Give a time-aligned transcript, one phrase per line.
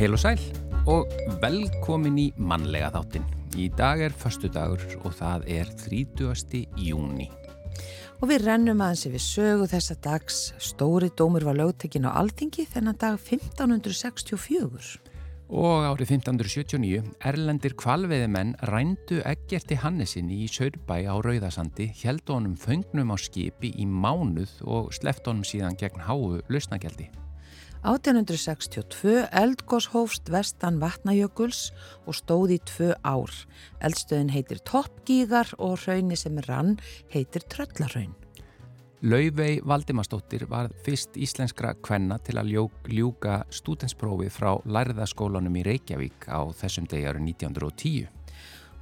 [0.00, 0.40] Heil og sæl
[0.88, 1.10] og
[1.42, 3.26] velkomin í mannlega þáttin.
[3.60, 6.62] Í dag er förstu dagur og það er 30.
[6.80, 7.26] júni.
[8.22, 10.40] Og við rennum aðeins yfir sögu þessa dags.
[10.56, 14.96] Stóri dómur var lögtekinn á Alþingi þennan dag 1564.
[15.52, 23.12] Og árið 1579 erlendir kvalveiðimenn rændu Eggerti Hannesin í Sörbæ á Rauðasandi, held honum föngnum
[23.12, 27.12] á skipi í mánuð og sleft honum síðan gegn háu lausnagjaldi.
[27.80, 31.70] 1862 eldgós hófst vestan Vatnajökuls
[32.04, 33.32] og stóði í tvö ár.
[33.80, 36.76] Eldstöðin heitir Toppgígar og hraunni sem rann
[37.14, 38.12] heitir Tröllarhaun.
[39.00, 42.52] Lauvei Valdimarsdóttir var fyrst íslenskra kvenna til að
[42.92, 48.10] ljúka stútensprófi frá Lærðaskólanum í Reykjavík á þessum degi árið 1910.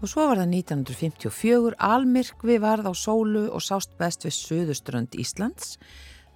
[0.02, 5.76] Og svo var það 1954 almirkvi varð á sólu og sást best við söðuströnd Íslands.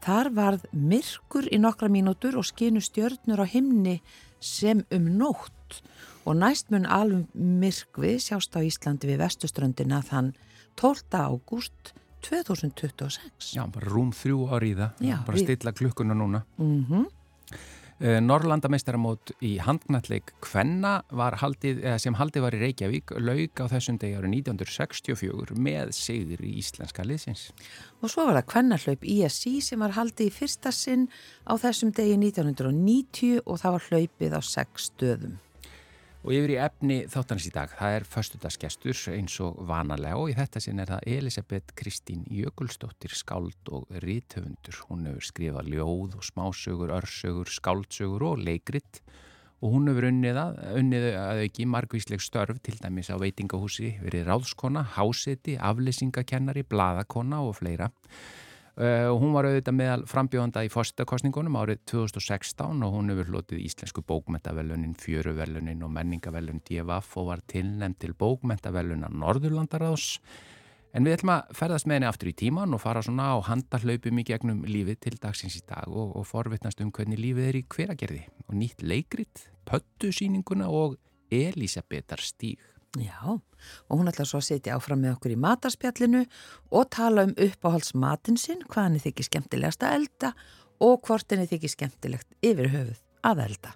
[0.02, 4.00] Þar varð myrkur í nokkra mínútur og skinu stjörnur á himni
[4.42, 5.78] sem um nótt
[6.26, 10.32] og næst mun alveg myrkvi sjást á Íslandi við vestuströndina þann
[10.80, 11.06] 12.
[11.14, 13.54] ágúst 2026.
[13.54, 15.46] Já, bara rúm þrjú áriða, bara við...
[15.46, 16.44] stilla klukkuna núna.
[16.58, 17.02] Mhm.
[17.02, 17.21] Mm
[18.02, 20.96] Norrlandameistaramót í handknalleg Kvenna
[21.38, 26.56] haldið, sem haldið var í Reykjavík laug á þessum degi árið 1964 með sigður í
[26.58, 27.44] íslenska liðsins.
[28.02, 31.06] Og svo var það Kvennahlaup ISI sem var haldið í fyrsta sinn
[31.46, 35.38] á þessum degi 1990 og það var hlaupið á sex stöðum.
[36.22, 40.36] Og yfir í efni þáttanins í dag, það er förstudagsgestur eins og vanalega og í
[40.38, 44.78] þetta sinn er það Elisabeth Kristín Jökulsdóttir, skáld og ríthöfundur.
[44.86, 49.02] Hún hefur skrifað ljóð og smásögur, örsögur, skáldsögur og leikrit
[49.62, 54.26] og hún hefur unnið að, unnið að auki margvísleg störf til dæmis á veitingahúsi, verið
[54.30, 57.90] ráðskona, háseti, aflesingakennari, bladakona og fleira.
[58.72, 63.66] Uh, og hún var auðvitað meðal frambjóðanda í fórstakostningunum árið 2016 og hún hefur hlotið
[63.66, 70.14] íslensku bókmentavellunin, fjöruvellunin og menningavellun DFF og var tilnæmt til bókmentavelluna Norðurlandaráðs.
[70.96, 74.24] En við ætlum að ferðast með henni aftur í tíman og fara svona á handarhlaupum
[74.24, 77.64] í gegnum lífið til dagsins í dag og, og forvittnast um hvernig lífið er í
[77.76, 80.96] hveragerði og nýtt leikrit, pöttusýninguna og
[81.32, 83.40] Elisabetar stíg Já,
[83.88, 86.26] og hún ætla svo að setja áfram með okkur í matarspjallinu
[86.76, 90.32] og tala um uppáhaldsmatin sinn, hvað henni þykir skemmtilegast að elda
[90.82, 93.72] og hvort henni þykir skemmtilegt yfir höfuð að elda.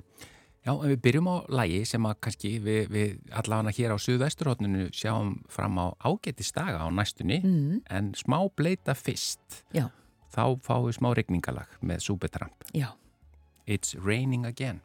[0.66, 4.88] Já, en við byrjum á lægi sem að kannski við, við allavega hér á Suðvesturhóttinu
[4.90, 7.84] sjáum fram á ágættistaga á næstunni, mm.
[7.86, 9.62] en smá bleita fyrst.
[9.72, 9.86] Já.
[10.34, 12.66] Þá fáum við smá regningalag með Súbetramp.
[12.74, 12.90] Já.
[13.64, 14.82] It's raining again.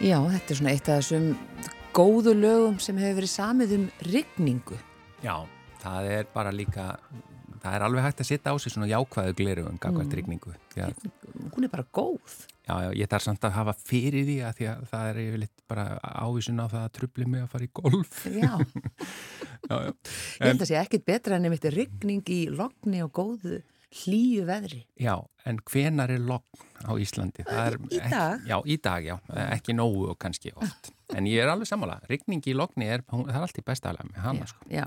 [0.00, 1.24] Já, þetta er svona eitt af þessum
[1.92, 4.78] góðu lögum sem hefur verið samið um rigningu.
[5.20, 5.34] Já,
[5.82, 6.86] það er bara líka,
[7.60, 10.14] það er alveg hægt að setja á sig svona jákvæðu gleru um gagvært mm.
[10.16, 10.54] rigningu.
[10.80, 11.04] Að,
[11.52, 12.38] Hún er bara góð.
[12.64, 15.64] Já, já, ég þarf samt að hafa fyrir því að því að það er yfirleitt
[15.74, 18.22] bara ávísun á það að trubli mig að fara í golf.
[18.40, 18.54] Já,
[19.68, 19.92] já, já.
[19.92, 24.46] ég held að það sé ekkit betra en nefnir rigning í logni og góðu hlýju
[24.48, 24.84] veðri.
[25.00, 25.16] Já,
[25.48, 27.44] en hvenar er logn á Íslandi?
[27.48, 28.06] Er, í dag?
[28.06, 29.16] Ekki, já, í dag, já.
[29.50, 30.92] Ekki nógu og kannski oft.
[31.10, 31.96] En ég er alveg sammála.
[32.06, 34.68] Rigning í logni er, það er alltaf bestaðlega með hana, sko.
[34.70, 34.84] Já.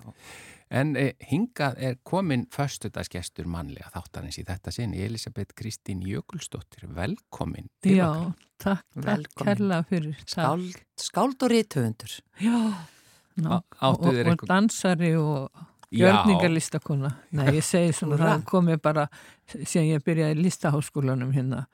[0.73, 6.87] En eh, hingað er komin förstudagsgestur mannlega þáttarins í þetta sinn, Elisabeth Kristín Jökulsdóttir.
[6.95, 8.07] Velkomin já.
[8.07, 8.09] Já,
[8.63, 10.23] takk, takk kærlega fyrir.
[10.23, 12.15] Skáld, skáld og rítöfundur.
[12.39, 12.57] Já,
[13.43, 15.51] ná, og, og dansari og
[15.93, 19.07] Gjörningarlistakona, nei ég segi svona það komi bara,
[19.45, 21.67] sem ég byrjaði í listaháskólanum hérna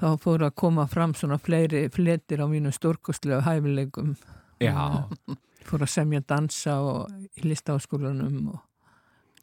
[0.00, 4.14] þá fóru að koma fram svona fleiri fletir á mínu stórkostlega hæfileikum.
[5.68, 8.62] Fóru að semja dansa og í listaháskólanum og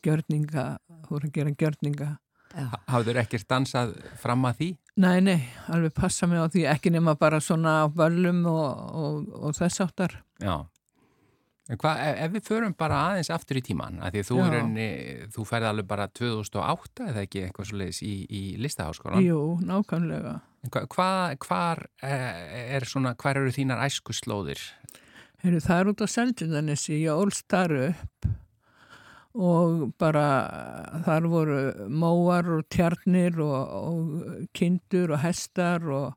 [0.05, 0.65] gjörninga
[1.07, 2.07] fóru að gera gjörninga.
[2.89, 4.69] Hafður ekkert dansað fram að því?
[5.03, 5.37] Nei, nei,
[5.69, 8.65] alveg passa mig á því ekki nema bara svona völlum og,
[8.97, 10.65] og, og þess áttar Já
[11.67, 14.87] Hva, ef við förum bara aðeins aftur í tíman að því þú, raunni,
[15.35, 20.37] þú færði alveg bara 2008 eða ekki eitthvað svo leiðis í, í listaháskólan Jú, nákvæmlega.
[20.71, 21.09] Hva,
[21.43, 24.63] hvar, eh, er svona, hvar eru þínar æskuslóðir?
[25.43, 28.29] Heru, það er út á Seltjöndanessi ég ólst þar upp
[29.37, 30.25] og bara
[31.05, 31.59] þar voru
[31.91, 36.15] móar og tjarnir og, og kindur og hestar og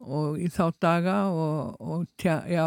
[0.00, 2.66] og í þá daga og, og, tja, já,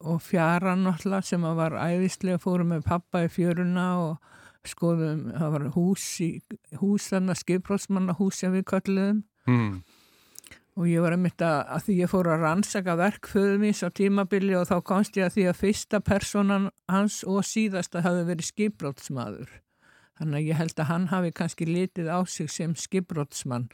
[0.00, 4.32] og fjaran alltaf sem var æðislega fórum með pappa í fjöruna og
[4.66, 6.30] skoðum, það var hús í
[6.80, 9.74] hús þarna, skiprósmannahús sem við kalliðum mm.
[10.80, 14.56] og ég var að mynda að því ég fór að rannsaka verkföðum ís á tímabili
[14.58, 19.54] og þá komst ég að því að fyrsta personan hans og síðasta hafi verið skiprótsmaður
[20.16, 23.68] þannig að ég held að hann hafi kannski litið á sig sem skiprótsmann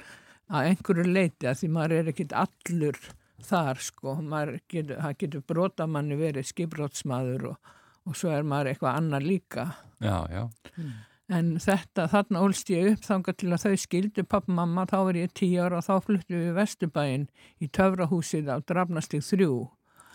[0.53, 2.99] að einhverju leiti að því maður er ekkit allur
[3.43, 7.73] þar sko, maður getur, getur brotamanni verið skiprótsmaður og,
[8.07, 9.67] og svo er maður eitthvað annar líka.
[10.03, 10.45] Já, já.
[10.77, 10.93] Mm.
[11.33, 15.19] En þetta, þarna ólst ég upp þanga til að þau skildu pappa mamma, þá var
[15.21, 17.29] ég tíu ára og þá fluttu við Vesturbæinn
[17.63, 19.49] í Töfrahúsið á Drafnastík 3.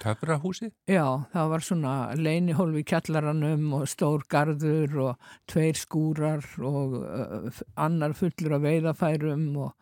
[0.03, 0.75] Töfrahúsið?
[0.85, 8.13] Já, það var svona leinihólfi kjallaranum og stór gardur og tveir skúrar og uh, annar
[8.17, 9.73] fullur af veiðafærum og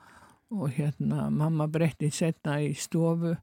[0.53, 3.33] og hérna mamma breytti setna í stofu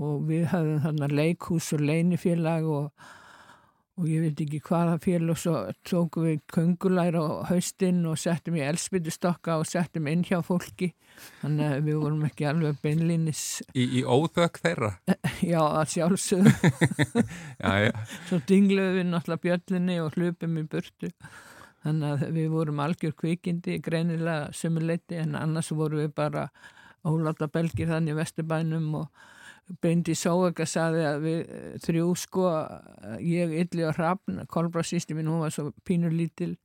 [0.00, 2.86] og við hafðum þarna leikhús og leinifélag og,
[4.00, 5.56] og ég veit ekki hvaða félag og svo
[5.86, 10.94] tókum við köngulæra á haustinn og settum í elspitustokka og settum inn hjá fólki.
[11.42, 13.44] Þannig að við vorum ekki alveg beinlinis
[13.74, 14.94] Í, í óþökk þeirra?
[15.52, 17.26] Já, að sjálfsögðu.
[18.30, 21.12] Svo dingluðum við náttúrulega bjöllinni og hlupum í burtu
[21.84, 26.48] þannig að við vorum algjör kvikindi greinilega sömuleiti en annars vorum við bara
[27.06, 29.28] óláta belgir þannig Vesturbænum og
[29.80, 32.48] Beindi Sóega saði að við eh, þrjú sko
[33.22, 36.56] ég ylli á hrappn, Kolbra sýsti mín hún var svo pínur lítil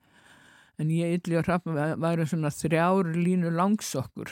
[0.82, 4.32] en ég ylli á hrappn væri svona þrjár línu langsokkur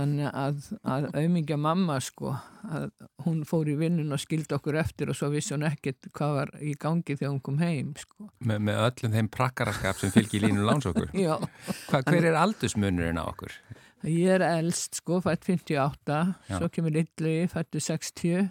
[0.00, 2.32] þannig að, að auðmingja mamma sko
[2.66, 2.88] að
[3.26, 6.52] hún fór í vinnun og skildi okkur eftir og svo vissi hún ekkert hvað var
[6.64, 8.30] í gangi þegar hún kom heim sko.
[8.44, 10.66] Me, með öllum þeim prakkaraskap sem fylgir línu
[11.90, 13.54] Hva, Hver er aldusmunurinn á okkur?
[14.08, 16.56] Ég er eldst sko, fætt 58 Já.
[16.56, 18.48] svo kemur Ylli, fættu 60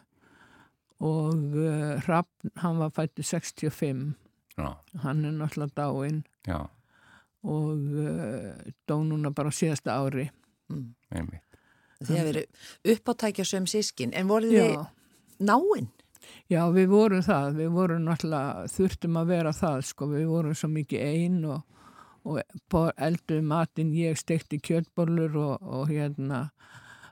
[1.00, 4.14] og uh, Raffn, hann var fættu 65
[4.60, 4.76] Já.
[5.04, 6.22] hann er náttúrulega dáinn
[7.44, 8.54] og uh,
[8.86, 10.28] dó núna bara síðasta ári
[10.70, 10.86] mm.
[11.10, 14.78] Þið hefur verið uppáttækja sem sískin, en voru þið
[15.44, 15.90] náinn?
[16.50, 20.70] Já, við vorum það, við vorum náttúrulega, þurftum að vera það, sko, við vorum svo
[20.74, 21.62] mikið einn og,
[22.26, 26.42] og elduði matinn, ég stekti kjöldbólur og, og hérna,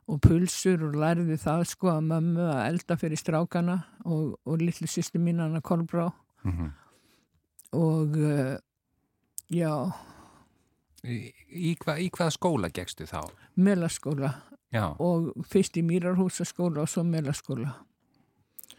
[0.07, 4.89] og pulsur og lærði það, sko, að mömmu að elda fyrir strákana og, og litlu
[4.89, 6.09] sýstu mín, Anna Kolbrá,
[6.43, 6.71] mm -hmm.
[7.71, 8.57] og uh,
[9.51, 9.91] já,
[11.07, 13.21] Í, í, hva, í hvaða skóla gegstu þá?
[13.55, 14.33] Melaskóla
[14.75, 17.71] og fyrst í Mýrarhúsaskóla og svo Melaskóla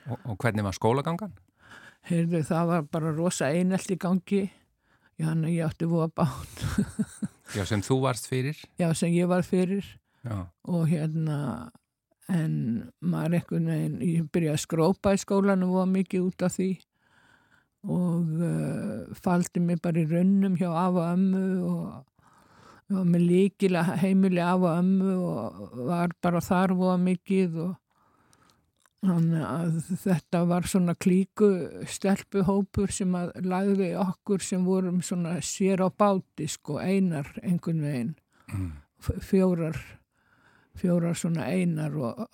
[0.08, 1.32] og, og hvernig var skólagangan?
[2.08, 6.64] Heyrðu, það var bara rosa einelt í gangi já, hann ég átti búa bát
[7.56, 8.58] Já, sem þú varst fyrir?
[8.80, 9.86] Já, sem ég var fyrir
[10.20, 10.44] já.
[10.68, 11.70] og hérna
[12.28, 16.58] en maður ekkert neginn ég byrjaði að skrópa í skólanu og var mikið út af
[16.58, 16.70] því
[17.88, 22.04] og uh, faldi mig bara í raunum hjá af og ömmu og
[22.94, 27.76] og með líkila heimili af og ömmu og var bara þar voða mikið og,
[28.98, 31.48] Þannig að þetta var svona klíku
[31.86, 38.10] stelpuhópur sem að lagði okkur sem vorum svona sér á báti sko, einar einhvern veginn,
[38.50, 38.72] mm.
[39.22, 39.78] fjórar,
[40.82, 42.24] fjórar svona einar og,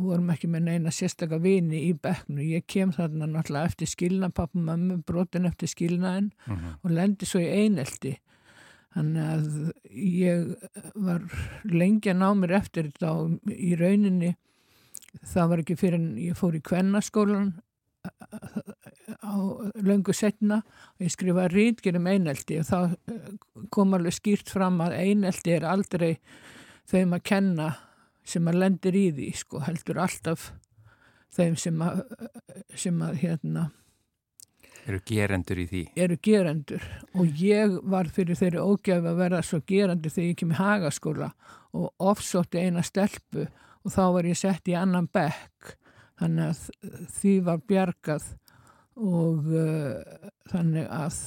[0.00, 2.42] vorum ekki með neina sérstakka vini í bekknu.
[2.50, 6.74] Ég kem þarna náttúrulega eftir skilna, pappa og mamma brotin eftir skilnaðin mm -hmm.
[6.82, 8.16] og lendi svo í einelti.
[8.90, 9.48] Þannig að
[9.94, 10.46] ég
[10.98, 11.26] var
[11.70, 13.12] lengi að ná mér eftir þetta
[13.54, 14.32] í rauninni
[15.26, 17.52] það var ekki fyrir en ég fór í kvennaskólan
[19.20, 19.34] á
[19.84, 22.94] löngu setna og ég skrifaði rítgerum eineldi og það
[23.74, 26.12] kom alveg skýrt fram að eineldi er aldrei
[26.90, 27.68] þeim að kenna
[28.26, 30.50] sem að lendir í því sko heldur alltaf
[31.34, 32.02] þeim sem að,
[32.74, 33.68] sem að hérna
[34.88, 39.60] eru gerendur í því eru gerendur og ég var fyrir þeirri ógæfi að vera svo
[39.66, 41.30] gerendur þegar ég kemur í hagaskóla
[41.76, 43.46] og ofsótti eina stelpu
[43.84, 45.76] og þá var ég sett í annan bekk
[46.20, 48.32] þannig að því var bjargað
[49.00, 51.22] og uh, þannig að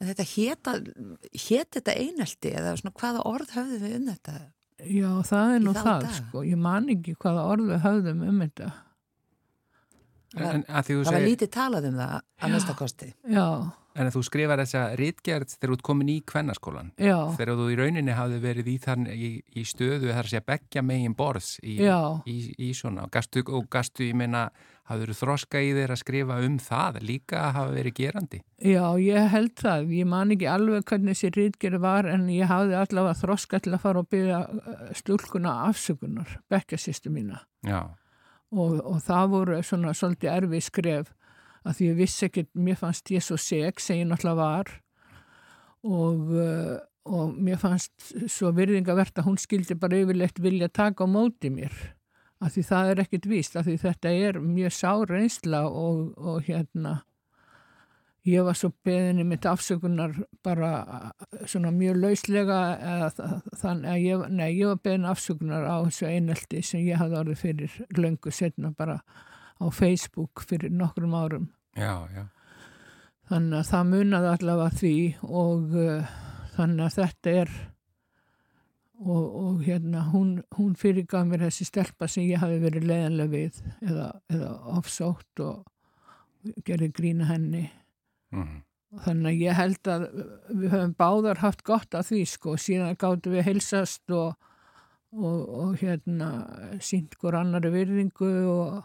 [0.00, 0.72] En þetta hétta,
[1.36, 4.36] hétt þetta einelti eða svona hvaða orð höfðum við um þetta?
[4.80, 6.14] Já, það er nú það, dag?
[6.16, 6.44] sko.
[6.48, 8.68] Ég man ekki hvaða orð við höfðum um þetta.
[10.38, 11.10] En, það segir...
[11.10, 13.12] var lítið talað um það að mista kosti.
[13.26, 13.46] Já,
[13.98, 16.92] En þú skrifar þessa rítgerð þegar þú ert komin í kvennaskólan.
[17.00, 17.16] Já.
[17.34, 20.84] Þegar þú í rauninni hafði verið í, þann, í, í stöðu þar að segja begja
[20.86, 23.08] megin borðs í, í, í svona.
[23.08, 24.46] Og gastu, og gastu, ég meina,
[24.90, 28.42] hafður þroska í þeir að skrifa um það líka að hafa verið gerandi?
[28.62, 29.94] Já, ég held það.
[29.98, 33.82] Ég man ekki alveg hvernig þessi rítgerð var en ég hafði allavega þroska til að
[33.88, 37.42] fara og byggja uh, stúlkuna afsökunar, begja sýstu mína.
[37.66, 37.82] Já.
[38.50, 41.12] Og, og það voru svona svolítið erfið skref
[41.60, 44.72] að því ég vissi ekkert, mér fannst ég svo seg sem ég náttúrulega var.
[45.86, 46.76] Og, uh,
[47.10, 51.72] og mér fannst svo virðingavert að hún skildi bara yfirleitt vilja taka á móti mér
[52.40, 56.46] að því það er ekkert víst, að því þetta er mjög sár reynsla og, og
[56.46, 57.00] hérna
[58.28, 60.70] ég var svo beðinni mitt afsökunar bara
[61.48, 62.58] svona mjög lauslega
[63.60, 67.42] þannig að ég, nei, ég var beðin afsökunar á þessu einelti sem ég hafði orðið
[67.44, 69.00] fyrir löngu setna bara
[69.60, 71.48] á Facebook fyrir nokkrum árum.
[71.76, 72.26] Já, já.
[73.30, 76.14] Þannig að það munaði allavega því og uh,
[76.56, 77.52] þannig að þetta er
[79.00, 83.60] og, og hérna hún, hún fyrirgaf mér þessi stelpa sem ég hafi verið leiðanlega við
[83.86, 87.68] eða, eða ofsótt og gerði grína henni.
[88.30, 88.60] Mm -hmm.
[89.04, 90.04] Þannig að ég held að
[90.48, 94.34] við höfum báðar haft gott af því sko og síðan gáttu við heilsast og,
[95.12, 96.30] og, og hérna
[96.80, 98.82] sínt hver annari virðingu og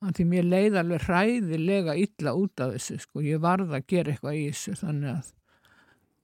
[0.00, 4.38] Því mér leiði alveg hræðilega illa út af þessu sko, ég varða að gera eitthvað
[4.38, 5.26] í þessu þannig að,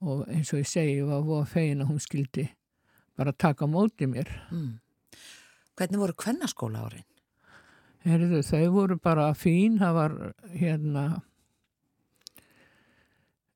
[0.00, 2.46] og eins og ég segi, ég var voða fegin að hún skildi
[3.20, 4.32] bara taka mótið mér.
[4.48, 4.70] Mm.
[5.76, 7.04] Hvernig voru kvennaskóla árin?
[8.06, 10.16] Herðu, þau voru bara fín, það var
[10.56, 11.04] hérna,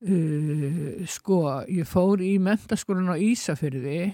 [0.06, 1.38] uh, sko,
[1.68, 4.10] ég fór í mentaskólan á Ísafyrði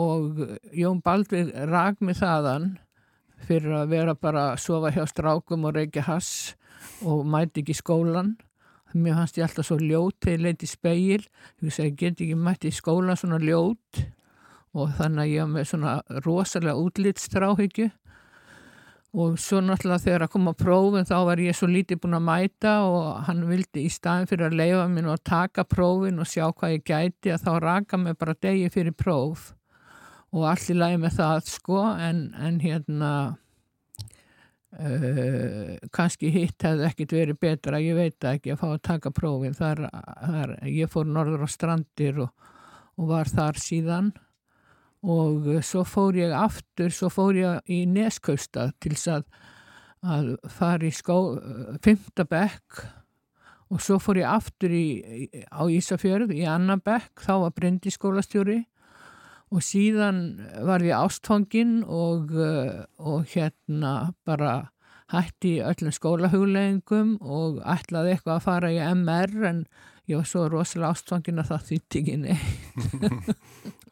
[0.00, 0.40] og
[0.76, 2.70] Jón Baldvig rag með þaðan
[3.42, 6.54] fyrir að vera bara að sofa hjá strákum og reykja hass
[7.06, 8.36] og mæti ekki skólan
[8.92, 12.70] mér fannst ég alltaf svo ljót þegar ég leiti speil ég segi, get ekki mæti
[12.70, 14.02] í skólan svona ljót.
[14.72, 17.90] Og þannig að ég var með svona rosalega útlýtstráhyggju
[19.12, 22.24] og svo náttúrulega þegar að koma á prófin þá var ég svo lítið búin að
[22.30, 26.46] mæta og hann vildi í staðin fyrir að leifa mér og taka prófin og sjá
[26.48, 29.52] hvað ég gæti að þá raka mig bara degi fyrir próf.
[30.32, 33.12] Og allir lægi með það sko en, en hérna
[34.80, 39.52] uh, kannski hitt hefði ekkit verið betra, ég veit ekki að fá að taka prófin,
[39.52, 42.32] þar, þar ég fór norður á strandir og,
[42.96, 44.14] og var þar síðan
[45.02, 49.24] og svo fór ég aftur, svo fór ég í Neskausta til að,
[50.02, 51.18] að fara í skó,
[51.82, 52.84] fymtabekk
[53.72, 54.86] og svo fór ég aftur í,
[55.48, 58.60] á Ísafjörð í Annabekk, þá var Bryndi skólastjóri.
[59.52, 64.70] Og síðan var ég ástfangin og, eh, og hérna bara
[65.12, 69.66] hætti öllum skólahugleggingum og ætlaði eitthvað að fara í MR en
[70.10, 73.28] ég var svo rosalega ástfangin að það þýtti ekki neitt.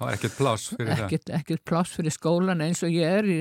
[0.00, 1.34] Það var ekkert pláss fyrir ekkert, það?
[1.38, 3.38] Ekkert pláss fyrir skólan eins og ég er í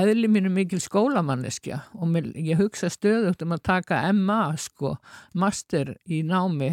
[0.00, 4.94] eðli mínu mikil skólamanneskja og mér, ég hugsa stöðugt um að taka MA sko,
[5.38, 6.70] master í námi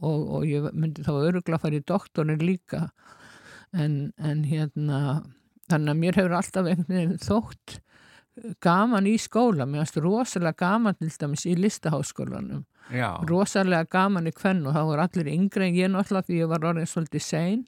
[0.00, 2.86] og, og ég myndi þá örugla að fara í doktorin líka
[3.76, 5.02] en, en hérna
[5.68, 7.78] þannig að mér hefur alltaf einhvern veginn þótt
[8.62, 12.64] gaman í skóla, mér finnst rosalega gaman til dæmis í listaháskólanum.
[12.88, 13.20] Já.
[13.28, 16.64] rosalega gaman í kvenn og þá voru allir yngre en ég náttúrulega því ég var
[16.70, 17.66] orðin svolítið sein.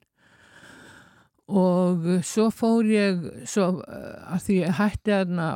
[1.51, 5.49] Og svo fór ég svo uh, að því ég hætti aðna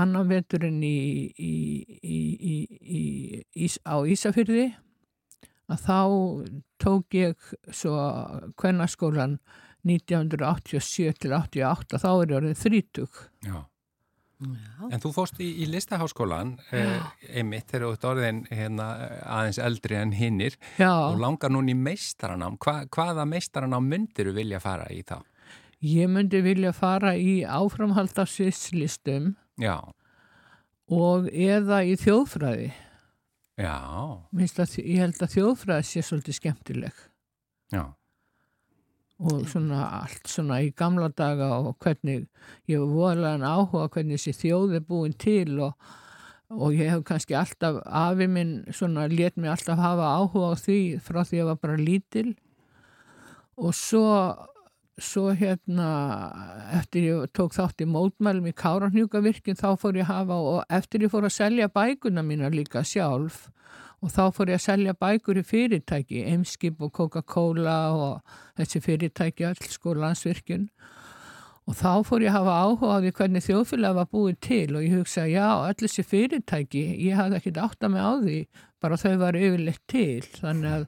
[0.00, 1.54] annan veturinn í, í,
[2.00, 2.56] í,
[3.58, 4.68] í á Ísafyrði
[5.66, 6.00] að þá
[6.84, 7.98] tók ég svo
[8.60, 9.40] kvennaskólan
[9.84, 13.64] 1987 til 88 þá er ég orðið þrítug Já
[14.42, 16.98] En þú fóst í, í listaháskólan eh,
[17.38, 18.88] einmitt þegar þú ert orðin hérna,
[19.22, 22.58] aðeins eldri en hinnir og langar núni í meistaranám.
[22.62, 25.20] Hva, hvaða meistaranám myndir þú vilja fara í þá?
[25.84, 29.34] Ég myndi vilja fara í áframhaldarsvislistum
[30.90, 32.70] og eða í þjóðfræði.
[33.60, 33.76] Já.
[34.34, 37.04] Að, ég held að þjóðfræði sé svolítið skemmtileg.
[37.74, 37.84] Já
[39.22, 42.24] og svona allt svona í gamla daga og hvernig
[42.70, 45.76] ég var voðalega áhuga hvernig þessi þjóð er búin til og,
[46.50, 50.80] og ég hef kannski alltaf afi minn svona let mig alltaf hafa áhuga á því
[51.04, 52.34] frá því ég var bara lítil.
[53.54, 54.08] Og svo
[55.00, 55.88] svo hérna
[56.78, 61.10] eftir ég tók þátt í mótmælum í Káranhjúkavirkinn þá fór ég hafa og eftir ég
[61.10, 63.48] fór að selja bækuna mína líka sjálf
[64.04, 69.46] og þá fór ég að selja bækur í fyrirtæki, Eimskip og Coca-Cola og þessi fyrirtæki
[69.48, 70.66] alls sko landsvirkjun.
[71.64, 74.84] Og þá fór ég að hafa áhuga á því hvernig þjóðfélag var búið til og
[74.84, 78.36] ég hugsa já, allir þessi fyrirtæki, ég hafði ekkert átt að mig á því,
[78.84, 80.86] bara þau var yfirleitt til, þannig að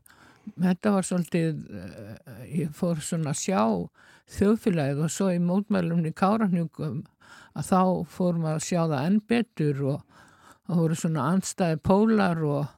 [0.67, 3.63] þetta var svolítið, eh, ég fór svona að sjá
[4.37, 7.05] þjóðfélagið og svo í mótmælumni Káranjúkum
[7.57, 10.23] að þá fórum að sjá það enn betur og
[10.67, 12.76] það voru svona anstæði pólar og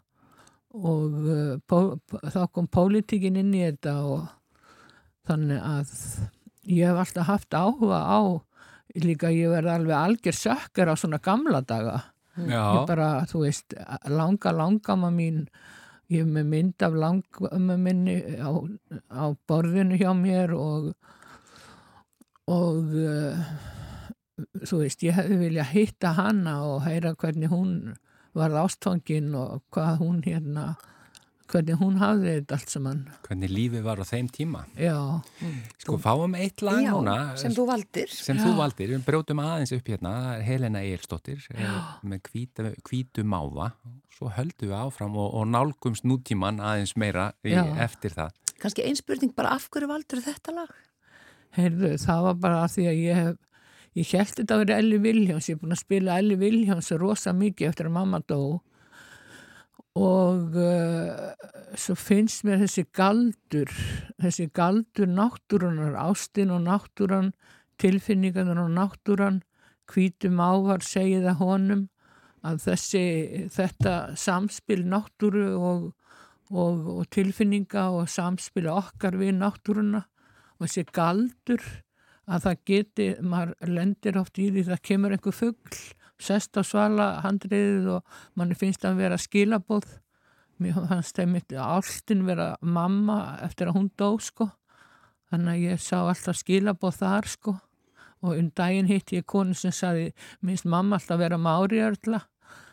[0.76, 1.94] og uh,
[2.28, 4.26] þá kom pólitíkin inn í þetta og
[5.28, 5.94] þannig að
[6.68, 8.20] ég hef alltaf haft áhuga á
[8.98, 11.98] líka ég verði alveg algjör sökkar á svona gamla daga
[12.38, 12.62] Já.
[12.78, 13.74] ég bara, þú veist,
[14.06, 15.46] langa langama mín
[16.08, 18.52] ég hef með mynd af langama minni á,
[19.12, 20.92] á borðinu hjá mér og
[22.48, 23.48] og uh,
[24.64, 27.72] þú veist, ég hefði vilja hitta hana og heyra hvernig hún
[28.38, 30.70] varð ástfangin og hvað hún hérna
[31.48, 32.98] hvernig hún hafði þetta allt saman.
[33.24, 34.64] Hvernig lífi var á þeim tíma.
[34.76, 34.96] Já.
[35.80, 37.14] Sko fáum eitt lag já, núna.
[37.40, 38.12] sem þú valdir.
[38.12, 38.44] Sem já.
[38.44, 40.12] þú valdir, við brjótum aðeins upp hérna.
[40.44, 43.70] Helena Eilstóttir eh, með hvítu, hvítu máva.
[44.18, 48.36] Svo höldum við áfram og, og nálgumst nútíman aðeins meira í, eftir það.
[48.58, 50.76] Kannski einspurning bara af hverju valdur þetta lag?
[51.56, 53.36] heyrðu, það var bara að því að ég hef
[53.98, 57.32] Ég held þetta að vera Elli Viljáns, ég er búin að spila Elli Viljáns rosa
[57.34, 58.60] mikið eftir að mamma dó.
[59.98, 61.32] Og uh,
[61.74, 63.72] svo finnst mér þessi galdur,
[64.22, 67.32] þessi galdur náttúrunar, ástinn og náttúran,
[67.82, 69.40] tilfinningarnar og náttúran,
[69.90, 71.86] hvítum ávar segið að honum
[72.46, 73.04] að þessi,
[73.50, 75.88] þetta samspil náttúru og,
[76.52, 81.64] og, og tilfinninga og samspil okkar við náttúruna og þessi galdur
[82.28, 85.78] að það geti, maður lendir oft í því það kemur einhver fuggl
[86.18, 89.86] sest á svala handriðið og manni finnst að vera skilabóð
[90.58, 94.48] mér fannst það mitt alltinn vera mamma eftir að hún dó sko.
[95.30, 97.54] Þannig að ég sá alltaf skilabóð þar sko.
[98.24, 100.08] Og um daginn hitt ég konu sem saði
[100.42, 102.24] minnst mamma alltaf vera mári örla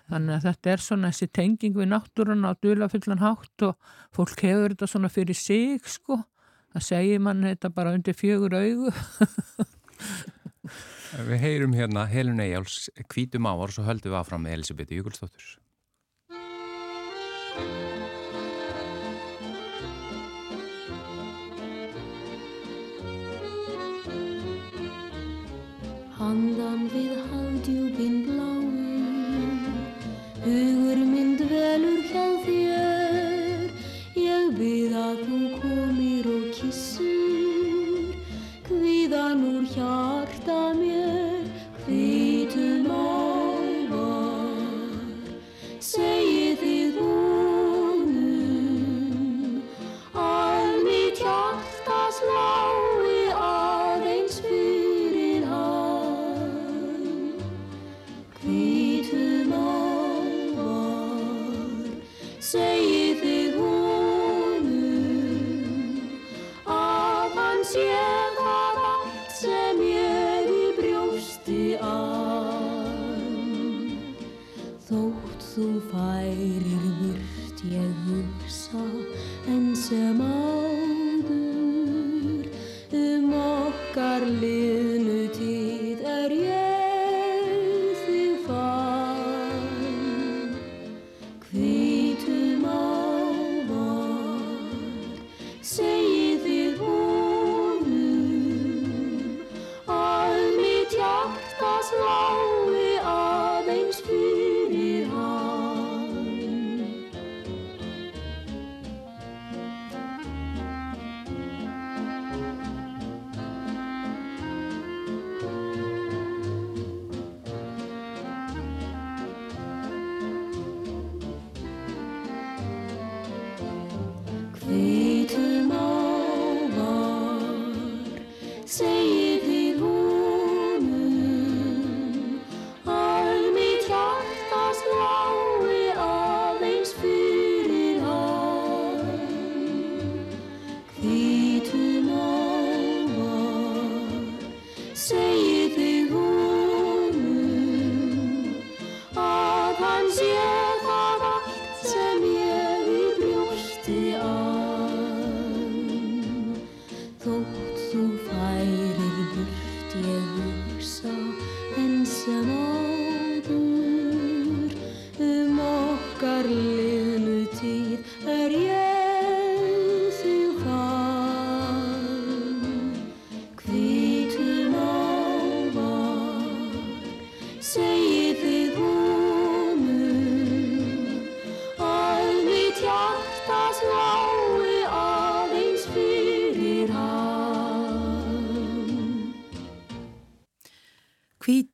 [0.09, 4.73] þannig að þetta er svona þessi tenging við náttúrun á dulafullan hátt og fólk hefur
[4.73, 6.19] þetta svona fyrir sig sko
[6.75, 8.91] það segir mann þetta bara undir fjögur augu.
[11.15, 15.53] Við heyrum hérna Helun Eyjáls kvítum ávar og svo höldum við áfram með Elisabeth Jökulsdóttur.
[26.19, 28.34] Handan við haldjúpin blái
[39.25, 41.04] Hviðan úr hjarta mér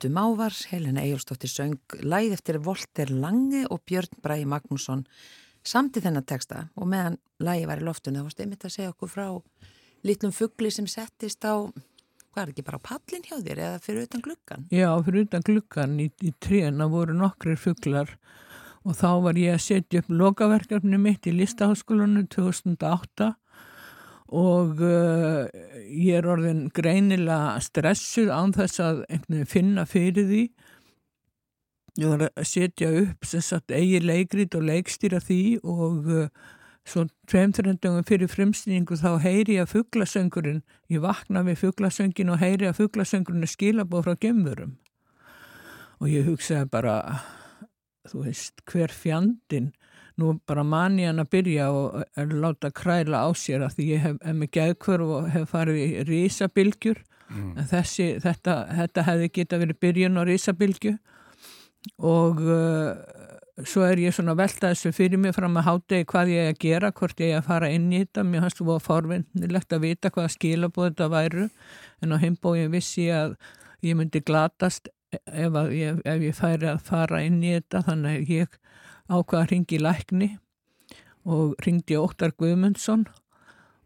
[0.02, 5.04] Litu Mávar, Helena Ejólfsdóttir söng læð eftir Volter Lange og Björn Bræi Magnússon
[5.62, 6.72] samti þennan texta.
[6.74, 9.28] Og meðan lægi var í loftunni þá varst einmitt að segja okkur frá
[10.02, 14.08] litlum fuggli sem settist á hvað er ekki bara á pallin hjá þér eða fyrir
[14.08, 14.66] utan gluggan?
[14.74, 18.18] Já, fyrir utan gluggan í, í tréna voru nokkrir fugglar
[18.82, 23.36] og þá var ég að setja upp lokaverkefni mitt í listaháskólanu 2008
[24.32, 25.48] og uh,
[25.92, 29.04] ég er orðin greinilega stressuð án þess að
[29.52, 30.44] finna fyrir því.
[32.00, 36.30] Ég var að setja upp sagt, eigi leikrið og leikstýra því og uh,
[36.88, 42.70] svo tveimþröndungum fyrir frumstýningu þá heyri ég að fugglasöngurinn ég vakna við fugglasöngin og heyri
[42.70, 44.74] að fugglasöngurinn er skilabóð frá gemmurum
[46.02, 46.96] og ég hugsaði bara
[48.10, 49.70] þú veist hver fjandin
[50.20, 54.04] nú bara mani hann að byrja og er láta kræla á sér að því ég
[54.06, 57.52] hef, hef með geðkvörf og hef farið í risabilgjur mm.
[57.56, 60.96] en þessi, þetta, þetta hefði geta verið byrjun á risabilgju
[62.06, 62.94] og uh,
[63.68, 66.54] svo er ég svona veltað þessu fyrir mig fram að háta í hvað ég er
[66.54, 68.24] að gera, hvort ég er að fara inn í þetta.
[68.28, 71.48] Mér hans þú var forvindilegt að vita hvaða skilabóð þetta væru.
[72.02, 73.36] En á heimbóin vissi ég að
[73.86, 77.84] ég myndi glatast ef ég, ef ég færi að fara inn í þetta.
[77.90, 78.58] Þannig að ég
[79.12, 80.30] ákvaða að ringi lækni
[81.30, 83.06] og ringdi Óttar Guðmundsson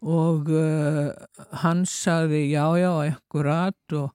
[0.06, 1.10] og uh,
[1.62, 4.12] hann saði já já ekkurat og,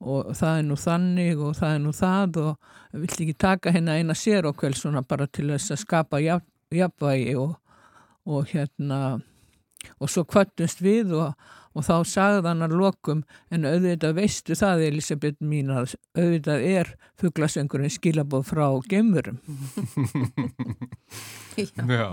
[0.00, 4.00] og það er nú þannig og það er nú það og vill ekki taka henni
[4.00, 7.56] eina sér okkur svona bara til þess að skapa jafnvægi og,
[8.26, 9.20] og hérna
[9.98, 11.32] og svo kvöttumst við og
[11.74, 13.22] og þá sagði hann að lokum
[13.54, 19.40] en auðvitað veistu það Elisabeth mín að auðvitað er fugglasöngurinn skilabóð frá gemurum
[21.60, 22.06] Já,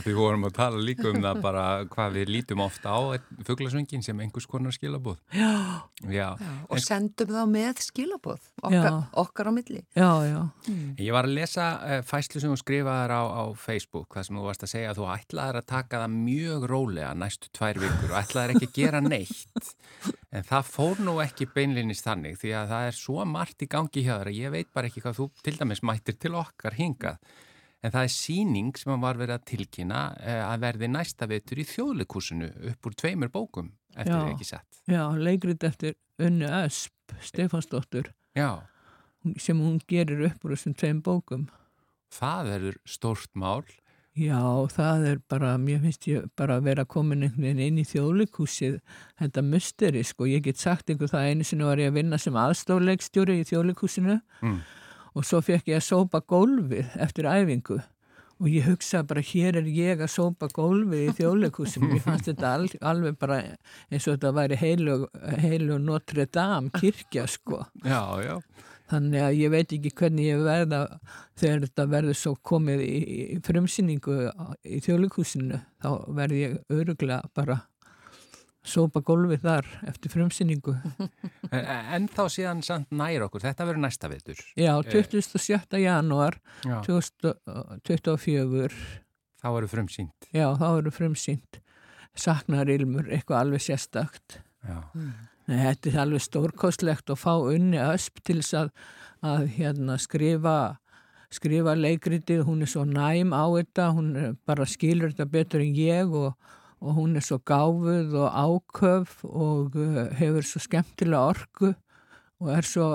[0.00, 3.00] því vorum að tala líka um það bara hvað við lítum ofta á
[3.44, 6.28] fugglasöngin sem einhvers konar skilabóð Já, já.
[6.70, 9.82] Og en, sendum þá með skilabóð okkar, okkar á milli.
[9.96, 10.40] Já, já.
[10.68, 10.94] Mm.
[10.98, 14.46] Ég var að lesa uh, fæslu sem þú skrifaðar á, á Facebook, það sem þú
[14.46, 18.10] varst að segja að þú ætlaðir að taka það mjög rólega næstu tvær vikur.
[18.10, 19.70] Og ætlaðir ekki að gera neitt.
[20.32, 24.04] En það fór nú ekki beinlinnist þannig því að það er svo margt í gangi
[24.06, 27.18] hjá þér að ég veit bara ekki hvað þú til dæmis mættir til okkar hingað.
[27.80, 31.68] En það er síning sem var verið að tilkynna eh, að verði næsta veitur í
[31.68, 38.12] þjóðleikúsinu upp úr tveimur bókum eftir því ekki sett Já, leikrit eftir Önnu Ösp Stefansdóttur
[38.36, 38.66] Já.
[39.40, 41.48] sem hún gerir upp úr þessum tveim bókum.
[42.12, 43.64] Það er stort mál
[44.20, 47.86] Já, það er bara, mér finnst ég bara að vera komin einhvern veginn inn í
[47.88, 48.74] þjóðleikúsið,
[49.20, 52.36] þetta mysterisk og ég get sagt einhver það einu sinu var ég að vinna sem
[52.36, 54.58] aðstóðleikstjóri í þjóðleikúsinu mm.
[55.16, 57.78] og svo fekk ég að sópa gólfið eftir æfingu
[58.40, 62.54] og ég hugsa bara hér er ég að sópa gólfið í þjóðleikúsinu, ég fannst þetta
[62.58, 63.40] al, alveg bara
[63.88, 64.98] eins og þetta væri heilu,
[65.44, 67.64] heilu Notre Dame kirkja sko.
[67.84, 68.36] Já, já.
[68.90, 70.80] Þannig að ég veit ekki hvernig ég verða
[71.38, 72.96] þegar þetta verður svo komið í,
[73.36, 74.16] í frumsýningu
[74.66, 77.60] í þjóðleikúsinu þá verð ég öruglega bara
[78.66, 80.74] sópa gólfið þar eftir frumsýningu.
[81.50, 84.38] En, en þá síðan samt nær okkur, þetta verður næsta veitur?
[84.54, 85.74] Já, 27.
[85.82, 88.70] janúar 2024.
[89.40, 90.28] Þá verður frumsýnd?
[90.30, 91.58] Já, þá verður frumsýnd.
[92.14, 94.38] Saknar ilmur, eitthvað alveg sérstakt.
[94.62, 94.78] Já.
[94.94, 95.10] Mm.
[95.50, 98.70] Þetta er alveg stórkostlegt að fá unni ösp til að,
[99.26, 100.56] að hérna, skrifa,
[101.34, 104.10] skrifa leikritið, hún er svo næm á þetta, hún
[104.46, 106.36] bara skilur þetta betur en ég og,
[106.78, 111.72] og hún er svo gáfuð og áköf og uh, hefur svo skemmtilega orku
[112.40, 112.86] og er svo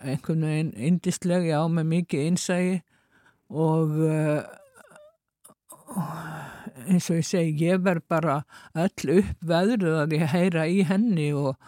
[0.00, 2.76] einhvern veginn indistlegi á með mikið innsægi
[3.50, 4.46] og uh,
[6.86, 8.38] eins og ég segi, ég verð bara
[8.78, 11.58] öll upp veðruð að ég heyra í henni og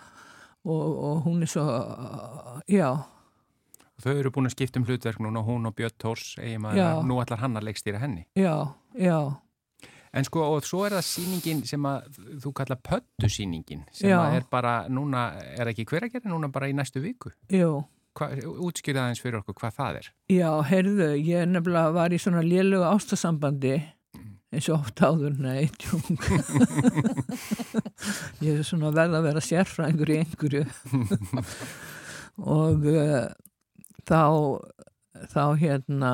[0.68, 1.64] og, og hún er svo,
[2.70, 2.90] já.
[3.98, 7.42] Þau eru búin að skipta um hlutverk núna, hún og Björn Tórs, eiginmaður, nú ætlar
[7.42, 8.28] hann að leikstýra henni.
[8.38, 8.54] Já,
[8.94, 9.18] já.
[10.14, 14.18] En sko, og svo er það síningin sem að þú kalla pöttusíningin, sem já.
[14.22, 15.28] að er bara, núna,
[15.58, 17.34] er ekki hver að gera, núna bara í næstu viku.
[17.52, 17.82] Jú.
[18.18, 20.08] Útskýrða eins fyrir okkur hvað það er.
[20.32, 23.76] Já, heyrðu, ég nefnilega var í svona lélögu ástasambandi
[24.54, 26.16] eins og oft áður nei, tjung
[28.44, 30.64] ég er svona verða að vera sérfræðingur í einhverju.
[32.38, 33.28] Og uh,
[34.08, 34.22] þá
[35.28, 36.12] þá hérna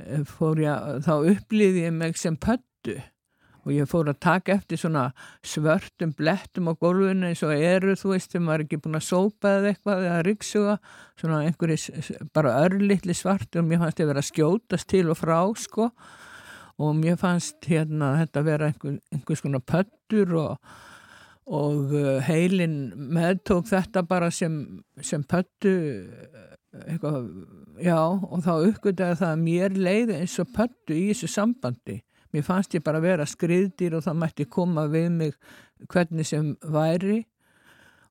[0.00, 2.98] eh, fór ég þá upplýði ég mig sem pöttu
[3.68, 5.10] og ég fór að taka eftir svona
[5.44, 9.06] svörtum blettum á gólfinu eins og eru þú veist þegar maður er ekki búin að
[9.08, 10.76] sópa eða eitthvað eða ryggsuga
[11.20, 15.38] svona einhverju bara örlittli svart og mér fannst ég verið að skjótast til og frá
[15.60, 15.90] sko
[16.78, 20.74] og mér fannst hérna þetta vera einhver, einhvers konar pöttur og,
[21.46, 24.62] og uh, heilin meðtók þetta bara sem,
[25.02, 25.74] sem pöttu
[26.86, 27.30] eitthvað,
[27.82, 31.98] já, og þá uppgötaði það að mér leiði eins og pöttu í þessu sambandi.
[32.34, 35.34] Mér fannst ég bara vera skriðdýr og það mætti koma við mig
[35.88, 37.22] hvernig sem væri.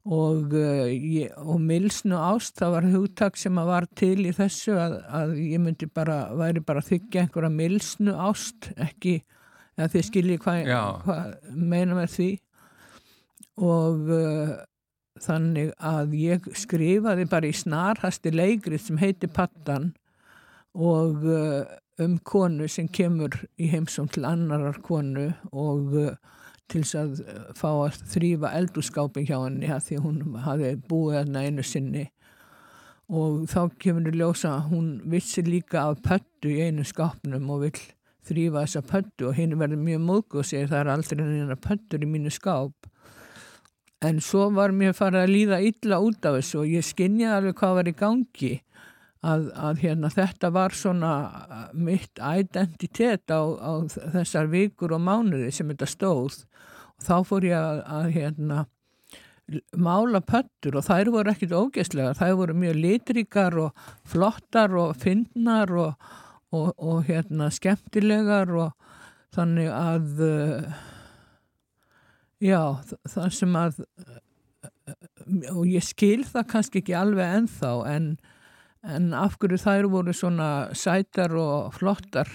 [0.08, 5.02] Og, uh, ég, og milsnu ást, það var hugtak sem var til í þessu að,
[5.12, 9.18] að ég myndi bara, væri bara að þykja einhverja milsnu ást, ekki,
[9.76, 10.72] að þið skiljið hvað
[11.04, 11.18] hva
[11.52, 12.30] meina með því.
[13.68, 14.56] Og uh,
[15.24, 19.92] þannig að ég skrifaði bara í snarhasti leikrið sem heiti Pattan
[20.78, 21.68] og uh,
[22.04, 26.12] um konu sem kemur í heimsum til annarar konu og uh,
[26.68, 31.44] til þess að fá að þrýfa eldurskápin hjá henni að því hún hafi búið þarna
[31.48, 32.06] einu sinni.
[33.08, 37.64] Og þá kemur í ljósa að hún vissi líka af pöttu í einu skápnum og
[37.64, 37.86] vill
[38.28, 42.04] þrýfa þessa pöttu og hinn verður mjög móku og segir það er aldrei neina pöttur
[42.04, 42.92] í mínu skáp.
[44.04, 47.62] En svo var mér farið að líða illa út af þessu og ég skinnjaði alveg
[47.62, 48.52] hvað var í gangi
[49.26, 53.72] að, að hérna, þetta var svona uh, mitt identitet á, á
[54.14, 56.42] þessar vikur og mánuði sem þetta stóð.
[56.98, 58.66] Og þá fór ég að, að hérna,
[59.80, 65.72] mála pöttur og þær voru ekkit ógeðslega, þær voru mjög litríkar og flottar og finnar
[65.72, 66.12] og,
[66.52, 68.94] og, og hérna, skemmtilegar og
[69.38, 70.86] þannig að uh,
[72.38, 72.78] Já,
[73.10, 73.80] það sem að
[75.52, 78.12] og ég skil það kannski ekki alveg ennþá en,
[78.86, 82.30] en af hverju þær voru svona sætar og flottar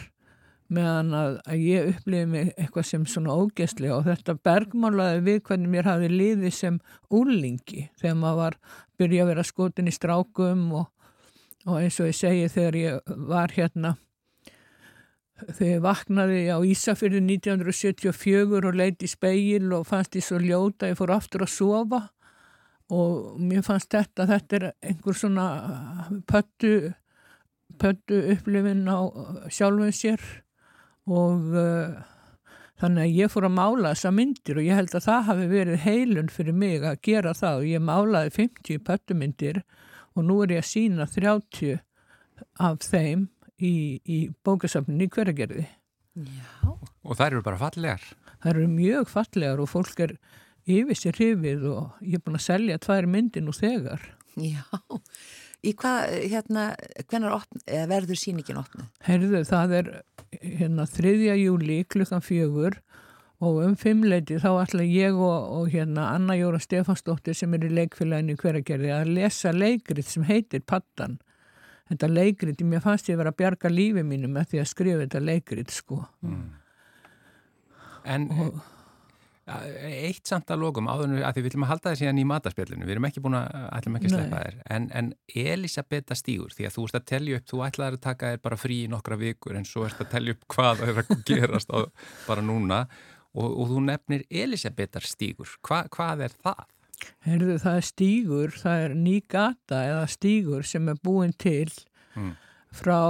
[0.72, 5.72] meðan að, að ég upplifi mig eitthvað sem svona ógæsli og þetta bergmálaði við hvernig
[5.74, 6.78] mér hafi liðið sem
[7.12, 8.56] úrlingi þegar maður var
[9.00, 10.88] byrja að vera skotin í strákum og,
[11.66, 13.94] og eins og ég segi þegar ég var hérna
[15.42, 20.90] þegar ég vaknaði á Ísafjörðu 1974 og leiti í speil og fannst ég svo ljóta,
[20.90, 22.04] ég fór aftur að sofa
[22.92, 25.46] og mér fannst þetta, þetta er einhver svona
[26.28, 26.92] pöttu,
[27.80, 29.00] pöttu upplifin á
[29.48, 30.20] sjálfum sér
[31.08, 31.94] og uh,
[32.82, 35.86] þannig að ég fór að mála þessa myndir og ég held að það hafi verið
[35.86, 39.62] heilun fyrir mig að gera það og ég málaði 50 pöttumyndir
[40.12, 41.80] og nú er ég að sína 30
[42.60, 43.28] af þeim
[43.62, 45.64] í, í bókasafninni í hverjargerði.
[46.26, 46.72] Já.
[47.06, 48.02] Og þær eru bara fallegar.
[48.42, 50.16] Þær eru mjög fallegar og fólk er
[50.68, 54.04] yfir sér hrifið og ég er búin að selja tvær myndin og þegar.
[54.40, 54.62] Já,
[55.62, 56.68] í hvað, hérna,
[57.10, 57.44] hvernar
[57.90, 58.88] verður síningin opnið?
[59.06, 59.92] Herðu, það er
[60.40, 61.12] hérna 3.
[61.42, 62.78] júli klukkan fjögur
[63.42, 67.72] og um fimmleiti þá ætla ég og, og hérna Anna Jóra Stefansdóttir sem er í
[67.74, 71.18] leikfélaginu hverjargerði að lesa leikrið sem heitir Pattan
[71.90, 75.24] þetta leikrit, mér fannst ég verið að bjarga lífið mínu með því að skrifa þetta
[75.26, 76.50] leikrit sko mm.
[78.02, 78.56] En og,
[79.88, 82.88] eitt samt að lókum áður að því við viljum að halda það síðan í mataspjallinu
[82.88, 84.58] við erum ekki búin að, ætlum ekki að sleppa þér.
[84.76, 85.12] En, en
[85.44, 88.60] Elisabetta Stígur, því að þú ert að tellja upp þú ætlaði að taka þér bara
[88.60, 91.74] frí í nokkra vikur en svo ert að tellja upp hvað það er að gerast
[91.74, 91.78] á,
[92.28, 92.84] bara núna.
[93.32, 95.48] Og, og þú nefnir Elisabetta Stígur.
[95.64, 96.66] Hva, hvað er það?
[97.26, 101.70] Herðu, það er stígur, það er ný gata eða stígur sem er búin til
[102.18, 102.32] mm.
[102.78, 103.00] frá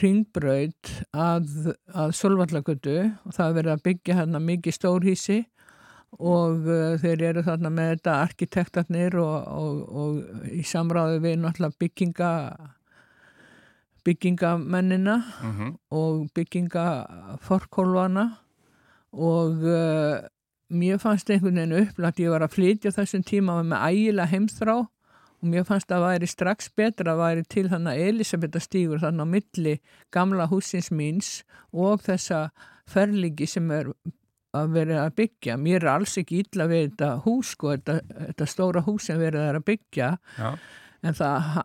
[0.00, 5.40] ringbraut að, að Solvallagötu og það er verið að byggja hérna mikið stórhísi
[6.18, 11.78] og uh, þeir eru þarna með þetta arkitektarnir og, og, og í samráðu við náttúrulega
[11.80, 12.30] bygginga
[14.02, 15.74] byggingamennina mm -hmm.
[15.90, 18.30] og byggingaforkólvana
[19.12, 20.18] og uh,
[20.68, 24.76] mér fannst einhvern veginn upplætt ég var að flytja þessum tíma með ægila heimþrá
[25.42, 29.26] og mér fannst að væri strax betra að væri til þannig að Elisabetta stígur þannig
[29.26, 32.50] á milli gamla húsins míns og þessa
[32.86, 33.92] ferligi sem er
[34.56, 35.58] að vera að byggja.
[35.60, 39.48] Mér er alls ekki illa við þetta hús sko, þetta, þetta stóra hús sem verið
[39.48, 40.14] að byggja.
[40.38, 40.50] Já.
[41.02, 41.62] en það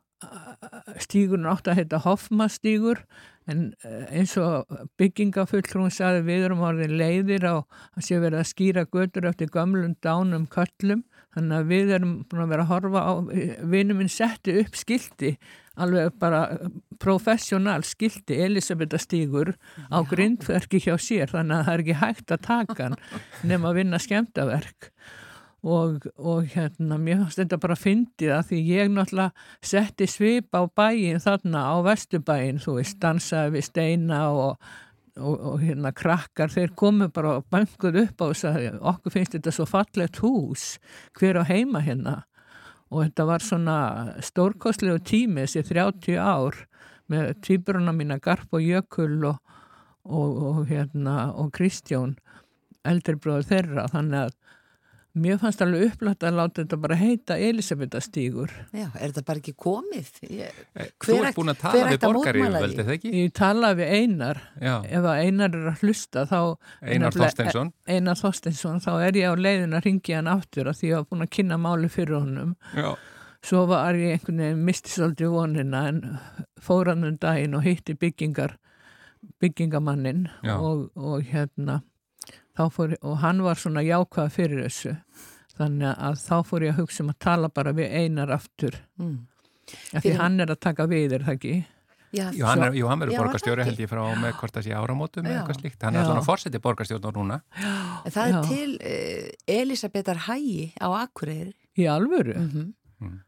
[1.04, 3.04] stígurinn átt að heita Hoffmannstígur
[3.48, 4.66] en eh, eins og
[5.00, 9.94] byggingafulltrún saði við erum orðin leiðir á að sé verið að skýra götur eftir gamlum
[10.04, 11.06] dánum köllum.
[11.38, 13.14] Þannig að við erum búin að vera að horfa á
[13.70, 15.36] vinum minn setti upp skildi
[15.78, 16.42] alveg bara
[17.02, 19.54] professionál skildi Elisabetta Stígur
[19.94, 23.00] á grindverki hjá sér þannig að það er ekki hægt að taka hann
[23.50, 24.92] nefn að vinna skemtaverk
[25.68, 30.58] og, og hérna mér fannst þetta bara að fyndi það því ég náttúrulega setti svip
[30.58, 34.70] á bæin þarna á vestubæin þú veist, dansaði við steina og,
[35.18, 39.38] og, og hérna krakkar þeir komu bara og bankuð upp á þess að okkur finnst
[39.38, 40.70] þetta svo fallegt hús
[41.18, 42.22] hver á heima hérna
[42.92, 43.78] og þetta var svona
[44.24, 46.62] stórkostlegu tími þessi 30 ár
[47.12, 52.16] með týpuruna mína Garp og Jökull og hérna og Kristjón
[52.88, 53.88] eldri bróður þeirra.
[53.92, 54.36] Þannig að
[55.24, 58.52] mér fannst alveg upplætt að láta þetta bara heita Elisabethastígur.
[58.76, 60.12] Já, er þetta bara ekki komið?
[60.30, 63.12] Ég, Eh, Þú ert búin að tala við að er það ekki?
[63.18, 66.40] Ég talaði við Einar, Já, ef að Einar er að hlusta þá...
[66.82, 67.74] Einar Þorsteinsson.
[67.88, 71.08] Einar Þorsteinsson, þá er ég á leiðin að ringi hann aftur af því ég var
[71.12, 72.56] búin að kynna máli fyrir honum.
[72.78, 72.96] Já,
[73.48, 76.00] Svo var ég einhvern veginn misti svolítið vonina en
[76.60, 78.56] fór hann um daginn og hitti byggingar,
[79.40, 80.58] byggingamannin Já.
[80.58, 81.82] og, og hérna
[82.74, 84.94] fór, og hann var svona jákvæð fyrir þessu.
[85.58, 88.78] Þannig að þá fór ég að hugsa um að tala bara við Einar aftur.
[89.02, 89.18] mm.
[89.68, 91.56] Af því Fyrir- hann er að taka við, er það ekki?
[92.16, 94.72] Já, Jú, hann, er, jú, hann verður borgarstjóri held ég frá með hvort það sé
[94.72, 95.82] áramótum eða eitthvað slíkt.
[95.84, 97.42] Hann er allan að fórseti borgarstjórnar núna.
[98.08, 98.40] En það er Já.
[98.48, 101.52] til uh, Elisabetar Hægi á Akureyri.
[101.78, 102.38] Í alvöru?
[102.40, 102.74] Mm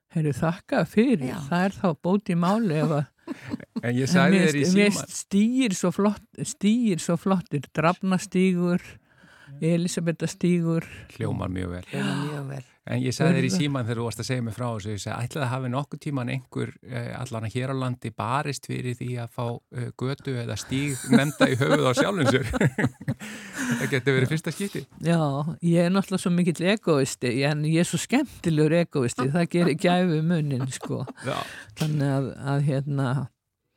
[0.10, 1.28] Herru, þakka fyrir.
[1.30, 1.36] Já.
[1.46, 3.04] Það er þá bóti máli ef að
[3.86, 5.04] En ég sagði þér í síma...
[5.14, 8.82] stýr svo flott, stýr svo flottir, drafnastígur,
[9.62, 10.86] Elisabethastígur.
[11.16, 11.86] Hljómar mjög vel.
[11.94, 12.66] Er mjög vel.
[12.90, 15.02] En ég sagði þér í síman þegar þú varst að segja mig frá þessu, ég
[15.04, 18.96] sagði ætlaði að hafi nokkuð tíman einhver eh, allan að hér á landi barist fyrir
[18.98, 19.46] því að fá
[19.78, 22.50] eh, götu eða stíg nefnda í höfuð á sjálfum sér.
[23.80, 24.84] það getur verið fyrsta skipti.
[25.06, 25.22] Já,
[25.70, 30.24] ég er náttúrulega svo mikill egoisti, en ég er svo skemmtilegur egoisti, það gerir gæfu
[30.32, 31.04] munnin, sko.
[31.28, 31.38] Já,
[31.78, 33.12] Þannig að, að hérna,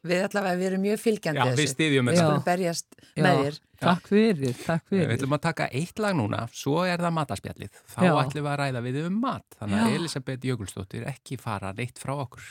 [0.03, 1.73] Við allavega, við erum mjög fylgjandi Já við þessu.
[1.77, 2.25] styðjum Við þetta.
[2.27, 3.23] skulum berjast Já.
[3.23, 3.59] með þér.
[3.83, 5.13] takk fyrir, takk Við fyrir.
[5.17, 7.71] ætlum að taka eitt lag núna, svo er það mataspjallið.
[7.95, 8.13] Þá Já.
[8.25, 9.47] ætlum við að ræða við um mat.
[9.61, 10.01] Þannig að Já.
[10.01, 12.43] Elisabeth Jökulsdóttir ekki fara neitt frá okkur.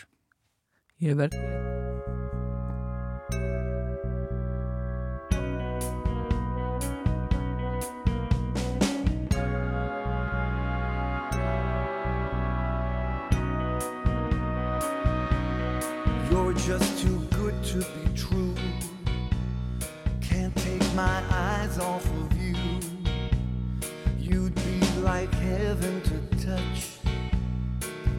[1.01, 1.35] Ég verð...
[16.29, 17.20] You're just too
[17.71, 18.53] to be true.
[20.19, 22.53] Can't take my eyes off of you.
[24.19, 26.97] You'd be like heaven to touch.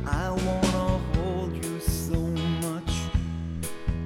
[0.07, 2.19] I wanna hold you so
[2.67, 2.93] much.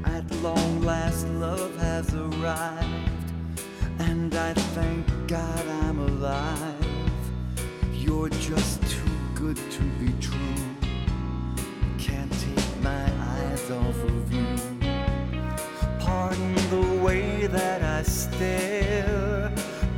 [0.05, 3.11] At long last, love has arrived,
[4.01, 6.85] and I thank God I'm alive.
[7.93, 10.66] You're just too good to be true.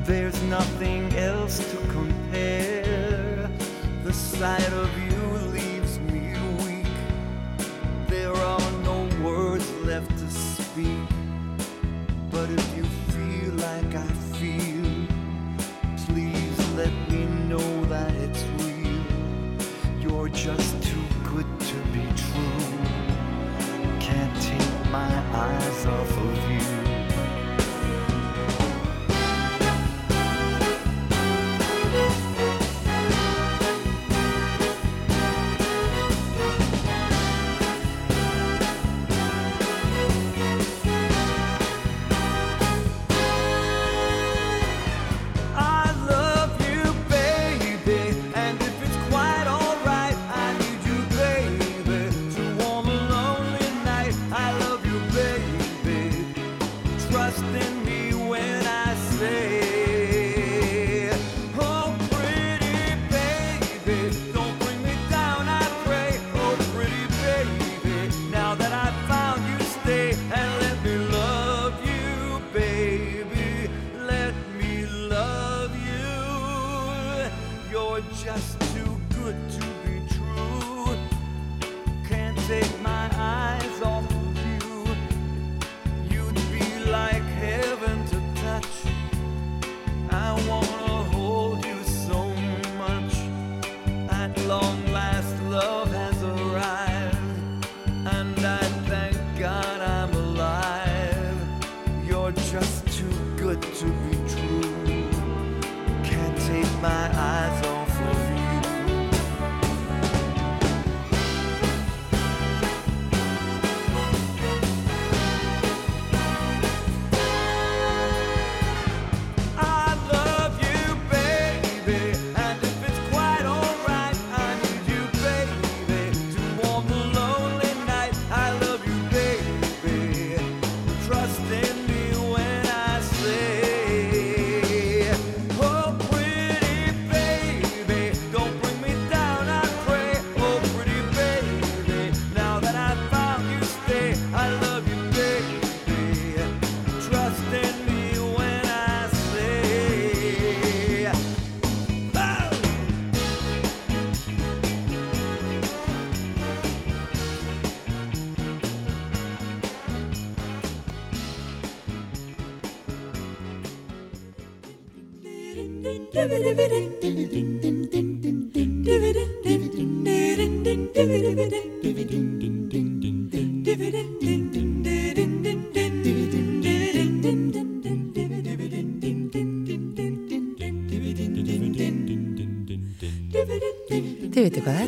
[0.04, 3.50] There's nothing else to compare.
[4.04, 4.87] The sight of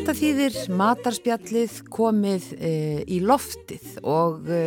[0.01, 2.71] þetta þýðir, matarspjallið komið e,
[3.05, 4.61] í loftið og e,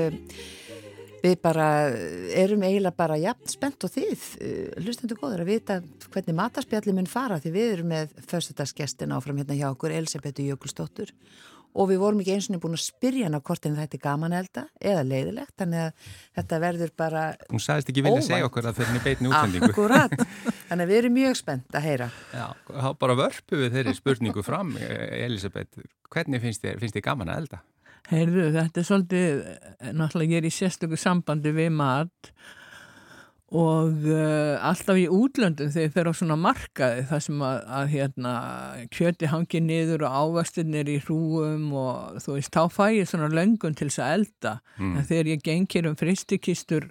[1.25, 1.69] við bara
[2.37, 4.53] erum eiginlega bara jafn spennt og þið, e,
[4.83, 9.57] hlustendur góður að vita hvernig matarspjallið mun fara því við erum með förstadagsgestin áfram hérna
[9.57, 11.15] hjá okkur Elisabetu Jökulsdóttur
[11.75, 14.37] og við vorum ekki eins og búin að spyrja hana hvort en þetta er gaman
[14.37, 18.29] elda eða leiðilegt, þannig að þetta verður bara Hún sagðist ekki vilja Óvænt.
[18.29, 19.71] segja okkur að fyrir beitni útsendingu.
[19.73, 20.15] akkurat,
[20.69, 22.11] þannig að við erum mjög spennt að heyra.
[22.31, 22.47] Já,
[23.03, 25.83] bara vörpu við þeirri spurningu fram, Elisabeth,
[26.15, 27.65] hvernig finnst þér, finnst þér gaman að elda?
[28.11, 29.39] Heyrðu, þetta er svolítið,
[29.97, 32.33] náttúrulega ég er í sérstöku sambandi við mat
[33.55, 37.91] og uh, alltaf í útlöndum þegar ég fer á svona markaði þar sem að, að
[37.93, 38.33] hérna,
[38.93, 43.77] kjöti hangi niður og ávastirnir í hrúum og þú veist, þá fæ ég svona löngun
[43.79, 44.97] til þess að elda Mm.
[44.99, 46.89] en þegar ég gengir um fristikistur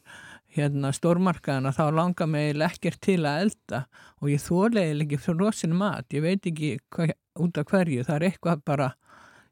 [0.55, 3.82] hérna stórmarkaðana þá langar mig ekkert til að elda
[4.22, 7.09] og ég þólega ekki frósin mat, ég veit ekki hva,
[7.43, 8.93] út af hverju, það er eitthvað bara,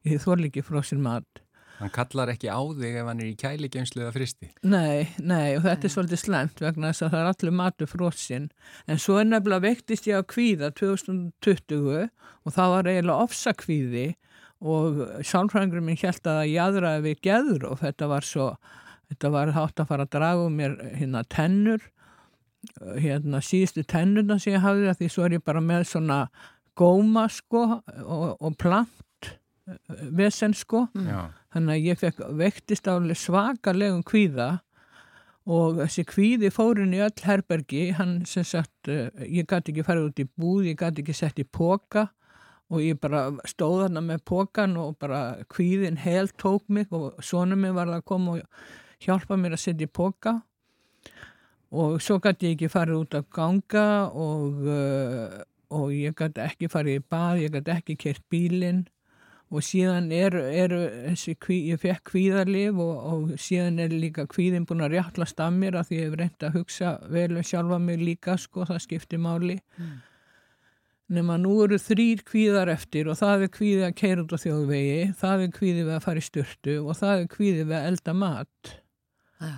[0.07, 1.43] ég þólega ekki frósin mat.
[1.81, 4.51] Hann kallar ekki á þig ef hann er í kæligeimslu eða fristi.
[4.61, 8.49] Nei, nei og þetta er svolítið slemt vegna þess að það er allir matur frósin
[8.85, 14.05] en svo er nefnilega vektist ég á kvíða 2020 og það var eiginlega ofsakvíði
[14.61, 18.47] og sálfræðingur minn held að það jadraði við geður og þetta var svo
[19.09, 21.89] þetta var hátt að fara að draga um mér hérna tennur
[23.01, 26.19] hérna síðustu tennurna sem ég hafði því svo er ég bara með svona
[26.77, 28.93] góma sko og, og plant
[30.17, 30.87] vesen sko.
[30.95, 31.29] Já.
[31.53, 34.49] þannig að ég fekk vektist álega svakalegum kvíða
[35.49, 40.09] og þessi kvíði fórin í öll herbergi, hann sem sagt, uh, ég gæti ekki farið
[40.11, 42.07] út í búð, ég gæti ekki sett í póka
[42.71, 47.57] og ég bara stóð þarna með pókan og bara kvíðin hel tók mig og svona
[47.59, 50.37] mig var að koma og hjálpa mér að setja í póka
[51.71, 55.41] og svo gæti ég ekki farið út að ganga og, uh,
[55.73, 58.85] og ég gæti ekki farið í bað, ég gæti ekki kert bílinn
[59.51, 60.73] og síðan er, er
[61.09, 65.51] þessi kví, ég fekk kvíðarlif og, og síðan er líka kvíðin búin að rjáttlast af
[65.55, 68.79] mér að því ég hef reynd að hugsa vel um sjálfa mig líka sko, það
[68.85, 69.57] skiptir máli.
[71.11, 75.01] Nema nú eru þrýr kvíðar eftir og það er kvíði að keira út á þjóðvegi
[75.19, 78.15] það er kvíði við að fara í styrtu og það er kvíði við að elda
[78.21, 78.73] mat.
[79.41, 79.51] Já.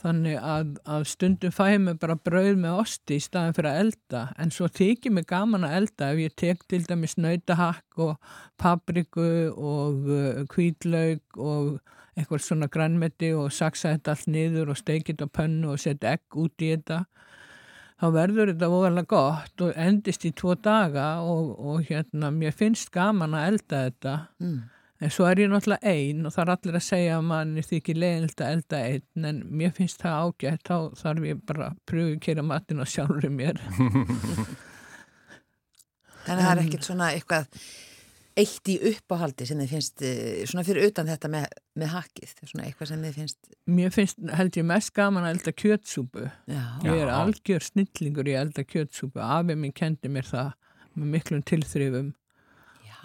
[0.00, 3.80] Þannig að, að stundum fæ ég mig bara brauð með osti í staðin fyrir að
[3.84, 8.34] elda en svo þykir mig gaman að elda ef ég tek til dæmis nautahakk og
[8.60, 11.80] papriku og uh, hvítlaug og
[12.16, 16.40] eitthvað svona grænmeti og saksa þetta allt niður og steikið á pönnu og setja egg
[16.42, 17.04] út í þetta
[18.00, 22.92] þá verður þetta voðalega gott og endist í tvo daga og, og hérna mér finnst
[22.94, 24.60] gaman að elda þetta Mm.
[25.00, 28.00] En svo er ég náttúrulega einn og það er allir að segja að manni þykir
[28.02, 32.16] leiðilegt að elda einn en mér finnst það ágætt þá þarf ég bara að pröfu
[32.16, 33.56] að kera matinn á sjálfur mér.
[36.26, 37.48] Þannig að það er ekkert svona eitthvað
[38.40, 41.48] eitt í uppáhaldi sem þið finnst eh, svona fyrir utan þetta með,
[41.80, 45.56] með hakkið, svona eitthvað sem þið finnst Mér finnst, held ég mest gaman að elda
[45.64, 46.28] kjötsúpu.
[46.50, 49.20] Já, Ég er algjör snillingur í að elda kjötsúpu.
[49.24, 50.52] Afið minn kendi mér það
[50.92, 52.12] með miklum tilþrifum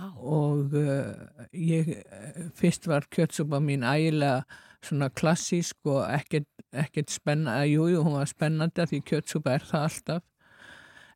[0.03, 4.43] og uh, ég, eh, fyrst var kjötsúpa mín ægilega
[4.85, 9.87] svona klassísk og ekkert, ekkert spenna, jú, jú, hún var spennandi því kjötsúpa er það
[9.89, 10.23] alltaf.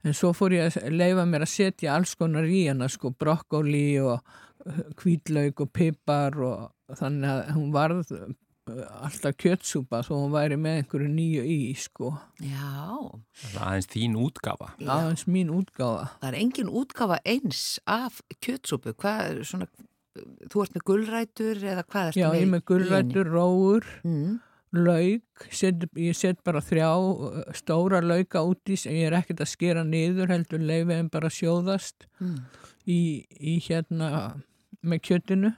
[0.08, 4.00] En svo fór ég að leifa mér að setja alls konar í hana, sko, brokkóli
[4.00, 4.24] og
[5.00, 8.14] hvítlaug og pipar og þannig að hún varð
[9.04, 12.12] alltaf kjötsúpa þó hún væri með einhverju nýju í, sko
[12.42, 12.72] já.
[13.44, 14.68] Það er aðeins þín útgafa.
[14.80, 14.90] Já.
[14.96, 19.68] aðeins mín útgáfa Það er engin útgafa eins af kjötsúpu, hvað er svona,
[20.52, 22.38] þú ert með gulrætur eða hvað ertu Já, með?
[22.40, 24.40] ég er með gulrætur, róur Mm.
[24.74, 29.42] lauk, set, ég set bara þrjá uh, stóra lauka út í sem ég er ekkert
[29.42, 32.44] að skera niður heldur leifið en bara sjóðast Mm.
[32.86, 34.36] í, í hérna
[34.86, 35.56] með kjötinu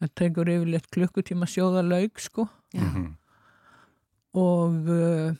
[0.00, 2.82] það tekur yfirleitt klukkutíma sjóða lauk sko Já.
[2.82, 3.06] Mhm.
[4.36, 5.32] og uh,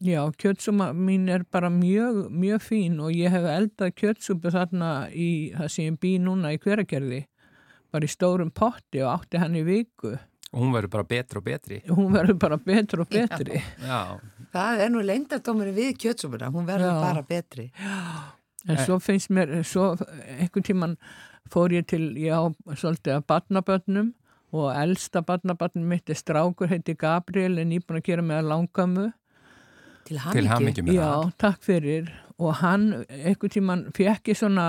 [0.00, 5.30] já, kjötsúma mín er bara mjög, mjög fín og ég hef eldað kjötsúpu þarna í
[5.56, 7.24] það sem ég bý núna í hveragerði
[7.90, 10.14] bara í stórum potti og átti hann í viku
[10.48, 11.78] Og hún verður bara betri og betri.
[11.92, 13.98] hún verður bara betur og betri Já,
[14.54, 17.00] Það er nú lengdardómurinn við kjötsúpuna, hún verður Já.
[17.02, 17.66] bara betri.
[18.68, 19.90] En svo finnst mér, svo
[20.38, 20.94] einhvern tíman
[21.52, 22.38] fór ég til, já,
[22.74, 24.12] svolítið að badnabötnum
[24.56, 28.50] og elsta badnabötnum mitt er strákur, heiti Gabriel, en ég búin að gera með að
[28.52, 29.06] langamu.
[30.08, 31.32] Til hamingjum með Já, það.
[31.44, 32.12] takk fyrir.
[32.38, 34.64] og hann einhvern tíman fekk ég svona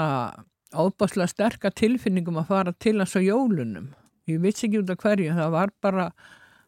[0.74, 3.92] óbáslega sterka tilfinningum að fara til hans á jólunum
[4.30, 6.10] ég vits ekki út af hverju, það var bara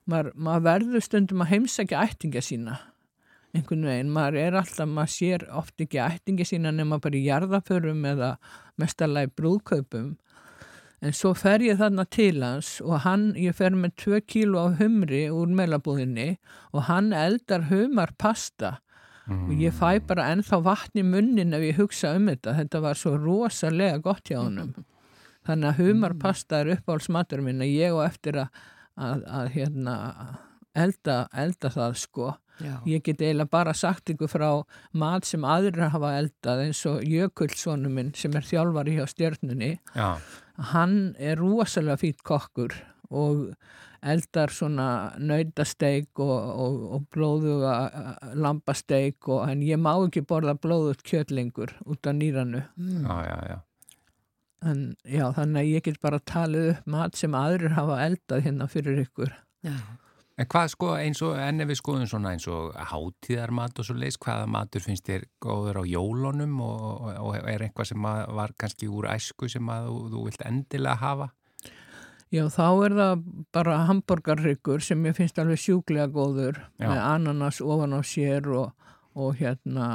[0.09, 2.77] maður, maður verður stundum að heimsækja ættinga sína
[3.55, 8.05] einhvern veginn, maður er alltaf, maður sér oft ekki ættingi sína nema bara í jarðaförum
[8.07, 8.35] eða
[8.79, 10.13] mestarlega brúðkaupum.
[11.01, 14.77] En svo fer ég þarna til hans og hann, ég fer með 2 kíló af
[14.81, 16.35] humri úr meilabúðinni
[16.75, 18.77] og hann eldar humar pasta
[19.31, 22.99] og ég fæ bara ennþá vatn í munnin ef ég hugsa um þetta, þetta var
[22.99, 24.73] svo rosalega gott hjá honum.
[25.47, 28.61] Þannig að humarpasta er uppáhaldsmatur minn að ég og eftir að,
[28.93, 29.95] að, að hérna,
[30.77, 32.75] elda, elda það sko Já.
[32.89, 34.49] Ég get eiginlega bara sagt ykkur frá
[34.93, 39.75] mat sem aðrir hafa eldað eins og Jökulssonu minn sem er þjálfari hjá stjörnunni.
[39.95, 40.17] Já,
[40.71, 42.75] Hann er rosalega fýtt kokkur
[43.09, 43.55] og
[44.01, 44.87] eldar svona
[45.21, 51.75] nautasteik og, og, og blóðuga eh, lambasteik og en ég má ekki borða blóðut kjötlingur
[51.85, 52.63] út af nýranu.
[52.77, 53.59] já, já, já.
[54.61, 59.01] En þannig að ég get bara talið upp mat sem aðrir hafa eldað hérna fyrir
[59.07, 59.33] ykkur.
[60.41, 63.93] En hvað sko eins og enn ef við skoðum svona eins og hátíðarmat og svo
[63.99, 68.89] leis, hvaða matur finnst þér góður á jólunum og, og, er eitthvað sem var kannski
[68.89, 71.27] úr æsku sem að þú, þú vilt endilega hafa?
[72.31, 73.23] Já, þá er það
[73.53, 76.87] bara hambúrgarryggur sem ég finnst alveg sjúklega góður Já.
[76.87, 78.71] með ananas ofan á sér og,
[79.13, 79.87] og hérna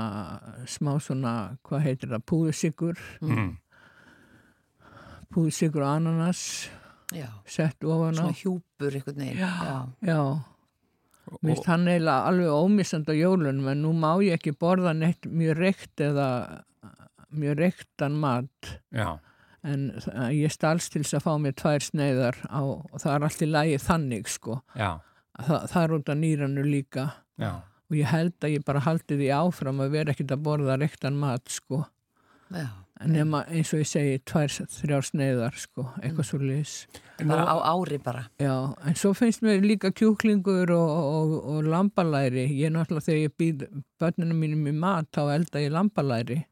[0.70, 3.55] smá svona, hvað heitir það, púðusikur, Mm.
[5.32, 6.42] púðusikur og ananas
[7.14, 7.28] Já.
[7.46, 8.22] sett ofan á.
[8.22, 9.38] Svona hjúpur einhvern veginn.
[9.38, 9.86] Já.
[10.02, 10.20] Já,
[11.42, 15.26] mér finnst hann eiginlega alveg ómissand á jólunum en nú má ég ekki borða neitt
[15.26, 16.26] mjög reykt eða
[17.36, 19.18] mjög reyktan mat Já,
[19.66, 23.24] en það- ég stalst til þess að fá mér tvær sneiðar á, og það er
[23.26, 24.61] allt í lagi þannig sko.
[24.76, 25.00] já,
[25.36, 27.12] Það, það er út af nýranu líka.
[27.38, 27.50] já,
[27.90, 31.14] og ég held að ég bara haldi því áfram að vera ekkert að borða reyktan
[31.18, 31.84] mat sko
[32.50, 32.66] Já.
[33.01, 36.74] En nema eins og ég segi tvær, þrjár sneiðar sko, eitthvað svo lýs
[37.20, 38.26] Bara á ári bara.
[38.40, 38.53] já,
[38.86, 42.47] en svo finnst mér líka kjúklingur og, og, og lambalæri.
[42.61, 43.64] Ég náttúrulega þegar ég býð
[44.01, 46.42] börnunum mínum í mat þá elda ég lambalæri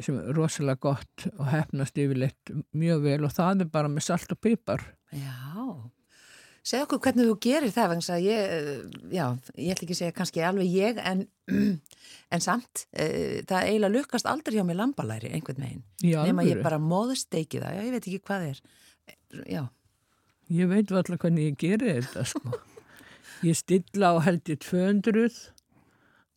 [0.00, 3.20] sem er rosalega gott og hefnast yfirleitt mjög vel.
[3.26, 4.82] Og það er bara með salt og pipar.
[5.12, 5.34] Já.
[6.62, 9.24] Segð okkur hvernig þú gerir það, vegna að ég, eh, já,
[9.58, 11.24] ég ætla ekki að segja kannski alveg ég, en,
[12.36, 13.06] en samt, e,
[13.50, 15.82] það eiginlega lukkast aldrei hjá mig lambalæri einhvern veginn.
[16.44, 18.60] að ég bara móðsteiki það, já, ég veit ekki hvað er.
[19.50, 19.64] Já,
[20.52, 22.52] Ég veit alltaf hvernig ég geri þetta sko.
[23.46, 25.32] Ég stilla á held í 200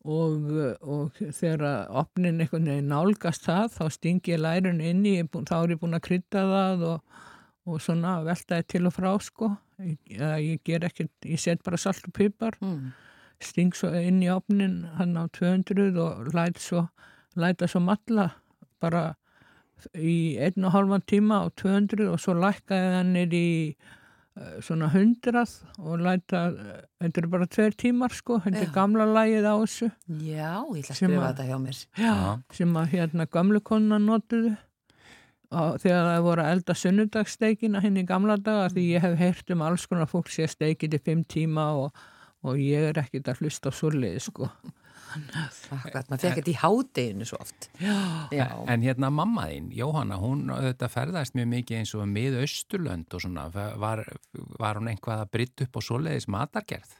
[0.06, 0.46] og,
[0.82, 5.46] og þegar opnin einhvern veginn nálgast það þá stingi ég lærun inn í, ég búinn-
[5.46, 7.20] þá er ég búin að krydda það og,
[7.66, 9.52] og svona veltaði til og frá sko.
[9.84, 9.98] Ég,
[10.40, 12.94] ég ger ekkert, ég set bara salt og pipar, mm.
[13.44, 16.86] sting svo inn í opnin hann á 200 og læt svo,
[17.36, 18.30] læta svo matla
[18.80, 19.10] bara
[19.92, 24.88] í einn og halvan tíma á 200 og svo lækkaði hann er í eh, svona
[24.88, 25.44] 100
[25.76, 29.90] og læta, eh, þetta eru bara tveir tímar sko, þetta er gamla lægið á þessu
[30.24, 31.82] já, ég ætla að skrifa þetta hjá mér.
[32.00, 32.16] Já.
[32.56, 34.56] sem að hérna gamlu konuna notuðu
[35.50, 39.54] og þegar það voru að elda sunnudagssteikina hinn í gamla daga því ég hef heyrt
[39.54, 42.02] um alls konar fólk sé steikið í fimm tíma og,
[42.46, 44.50] og ég er ekkit að hlusta á svoleiði sko
[45.16, 47.68] Akkurat, maður fekk þetta í hádeginu svo oft.
[47.80, 47.94] Já,
[48.34, 53.16] Já, En hérna mamma þín, Jóhanna, hún þetta ferðast mjög mikið eins og mið Östurlönd
[53.16, 54.02] og svona, var,
[54.60, 56.98] var hún einhvað að brytta upp á svoleiðis matargerð?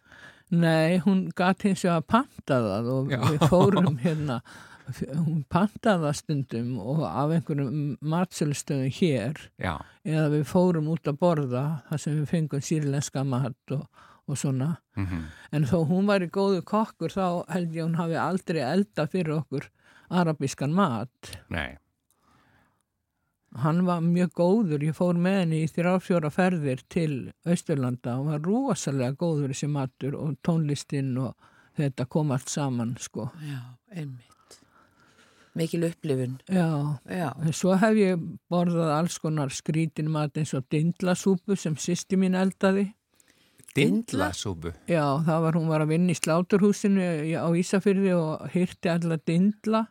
[0.55, 3.21] Nei, hún gati hins vegar að panta það og Já.
[3.27, 4.41] við fórum hérna,
[4.87, 9.73] hún pantaði það stundum og af einhverjum matsölustöðum hér Já,
[10.07, 13.87] eða við fórum út að borða þar sem við fengum sýrlenska mat og,
[14.27, 14.77] og svona.
[14.97, 15.25] mm
[15.57, 19.39] En þó hún var í góðu kokkur þá held ég hún hafi aldrei elda fyrir
[19.41, 19.71] okkur
[20.11, 21.37] arabískan mat.
[21.51, 21.79] nei,
[23.57, 28.43] Hann var mjög góður, ég fór með henni í þrjáfjóra ferðir til Austurlanda og var
[28.45, 31.33] rosalega góður þessi matur og tónlistinn og
[31.79, 33.31] þetta kom allt saman sko.
[33.41, 33.63] já,
[33.95, 34.36] einmitt.
[35.57, 36.37] Mikil upplifun.
[36.53, 36.69] Já,
[37.09, 38.21] Já, svo hef ég
[38.53, 42.91] borðað alls konar skrítin mat eins og dindlasúpu sem sýsti mín eldaði.
[43.77, 44.73] dindlasúbu.
[44.89, 49.83] Já, það var, hún var að vinna í sláturhúsinu á Ísafyrði og hýrti alla dindla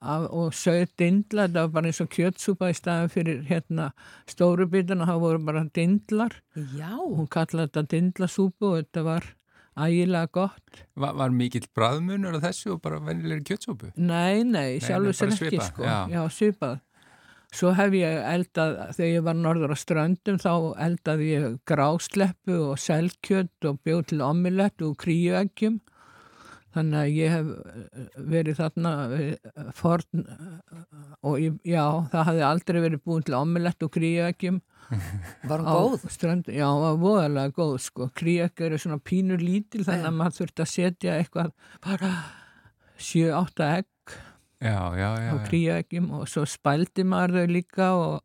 [0.00, 3.90] af, og sögð dindla, þetta var bara eins og kjötsúpa í staðin fyrir hérna
[4.30, 6.38] stóru bitana, það voru bara dindlar
[6.76, 9.28] já, hún kallaði þetta dindlasúpu og þetta var
[9.78, 10.84] ægilega gott.
[10.98, 13.92] Var, var mikill bræðmunur á þessu og bara vennilegri kjötsúbu?
[13.96, 15.84] Nei, nei, sjálfur sér ekki svipað, sko.
[15.86, 15.98] já.
[16.14, 16.80] já, svipað.
[17.50, 20.52] Svo hef ég eldað, þegar ég var norður á ströndum, þá
[20.86, 25.80] eldaði ég grásleppu og selkjöt og bjóð til omilett og kríueggjum.
[26.70, 30.84] Þannig að ég hef eh, verið þarna eh, forn eh,
[31.26, 34.60] og ég, já, það hafði aldrei verið búin til omelett og kríagjum
[35.50, 36.06] Var hún góð?
[36.10, 40.38] strönd, já, hún var voðalega góð sko, kríak eru svona pínur lítil þannig að maður
[40.40, 41.52] þurfti að setja eitthvað
[41.84, 42.10] bara
[42.98, 43.86] 7-8 egg
[44.60, 45.36] Já, já, á já.
[45.48, 48.16] kríagjum og svo spældi maður þau líka og,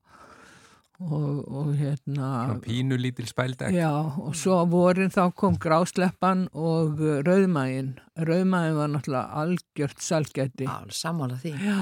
[0.99, 3.72] og, og hérna pínu lítil spældeg.
[3.72, 7.93] Já, og svo vorin þá kom grásleppan og rauðmægin.
[8.20, 11.53] Rauðmægin var náttúrulega algjört salgæti Já, sammála því.
[11.63, 11.80] Já,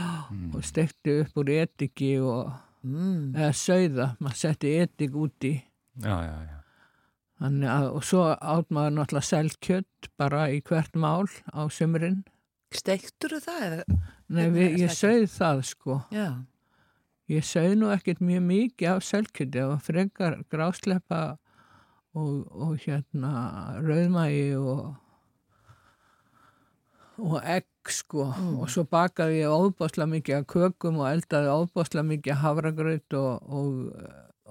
[0.53, 2.53] og stekti upp úr etiki og,
[2.83, 3.31] Mm.
[3.35, 5.53] eða sauða, maður setti etik úti.
[6.03, 6.59] Já, já, já.
[7.43, 12.23] Þannig að, og svo átt maður náttúrulega selkjött bara í hvert mál á sömurinn.
[12.73, 13.63] Steiktur það?
[13.67, 13.99] Eða?
[14.33, 15.99] Nei, við, ég sauð það sko.
[16.13, 16.27] Já.
[17.31, 21.21] Ég sauð nú ekkert mjög mikið af selkjötti, það var frekar grásleppa
[22.13, 23.31] og, og hérna
[23.79, 24.83] rauðmægi og
[27.23, 28.27] og egg sko.
[28.61, 33.49] Og svo bakaði ég óbásla mikið af kökum og eldaði óbásla mikið af hafragraut og,
[33.49, 33.97] og,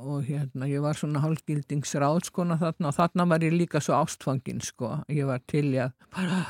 [0.03, 4.61] og hérna ég var svona hálfgildingsráð skona þarna og þarna var ég líka svo ástfangin
[4.65, 4.99] sko.
[5.09, 6.43] Ég var til í að bara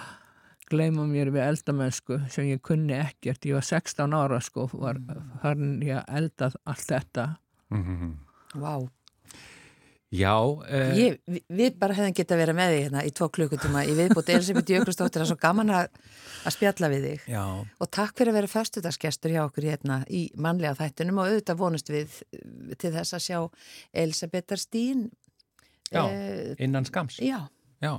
[0.73, 5.01] gleyma mér við eldamennsku sem ég kunni ekkert, ég var 16 ára sko var
[5.43, 7.29] farin ég að elda allt þetta.
[7.71, 8.13] Mhm.
[8.55, 8.75] Vá.
[10.13, 13.85] Já, uh, Ég, vi- við bara hefðum geta verið með þig hérna í tvo klukkutíma
[13.89, 15.87] í viðbútt Elisabeth Jökulsdóttir, það er svo gaman að,
[16.45, 17.45] að spjalla við þig já,
[17.81, 21.89] og takk fyrir að vera föstudagsgestur hjá okkur hérna í mannlega þættunum og auðvitað vonust
[21.95, 23.39] við eh, til þess að sjá
[24.05, 25.07] Elisabethar Stín
[25.93, 26.05] Já.
[26.13, 27.17] eh, innan skams.
[27.25, 27.41] já,
[27.83, 27.97] Já,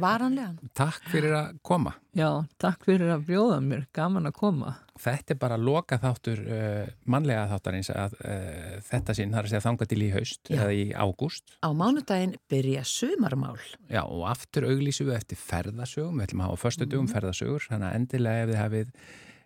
[0.00, 0.56] varanlegan.
[0.72, 1.92] Takk fyrir að koma.
[2.16, 2.30] Já,
[2.62, 4.70] takk fyrir að bjóða mér, gaman að koma.
[4.96, 9.64] Þetta er bara loka þáttur uh, mannlega þáttarins að uh, þetta sinn þarf að segja
[9.66, 10.56] þangað til í haust Já.
[10.62, 11.58] eða í ágúst.
[11.60, 13.60] á mánudaginn byrja sumarmál.
[13.92, 17.90] Já, og aftur auglýsum við eftir ferðasögum, við ætlum að hafa förstu dugum ferðasögur, þannig
[17.90, 18.96] að endilega ef þið hafið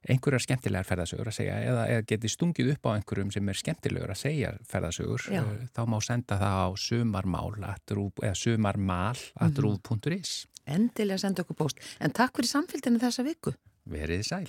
[0.08, 4.14] einhverjar skemmtilegar ferðasögur að segja eða, eða getið stungið upp á einhverjum sem er skemmtilegur
[4.14, 5.42] að segja ferðasögur, Já.
[5.44, 10.46] uh, þá má senda það á sumarmál eða sumarmal atrúb.is.
[10.64, 13.54] endilega senda okkur post en takk fyrir samfélginu þessa viku
[13.90, 14.48] Verið sæl.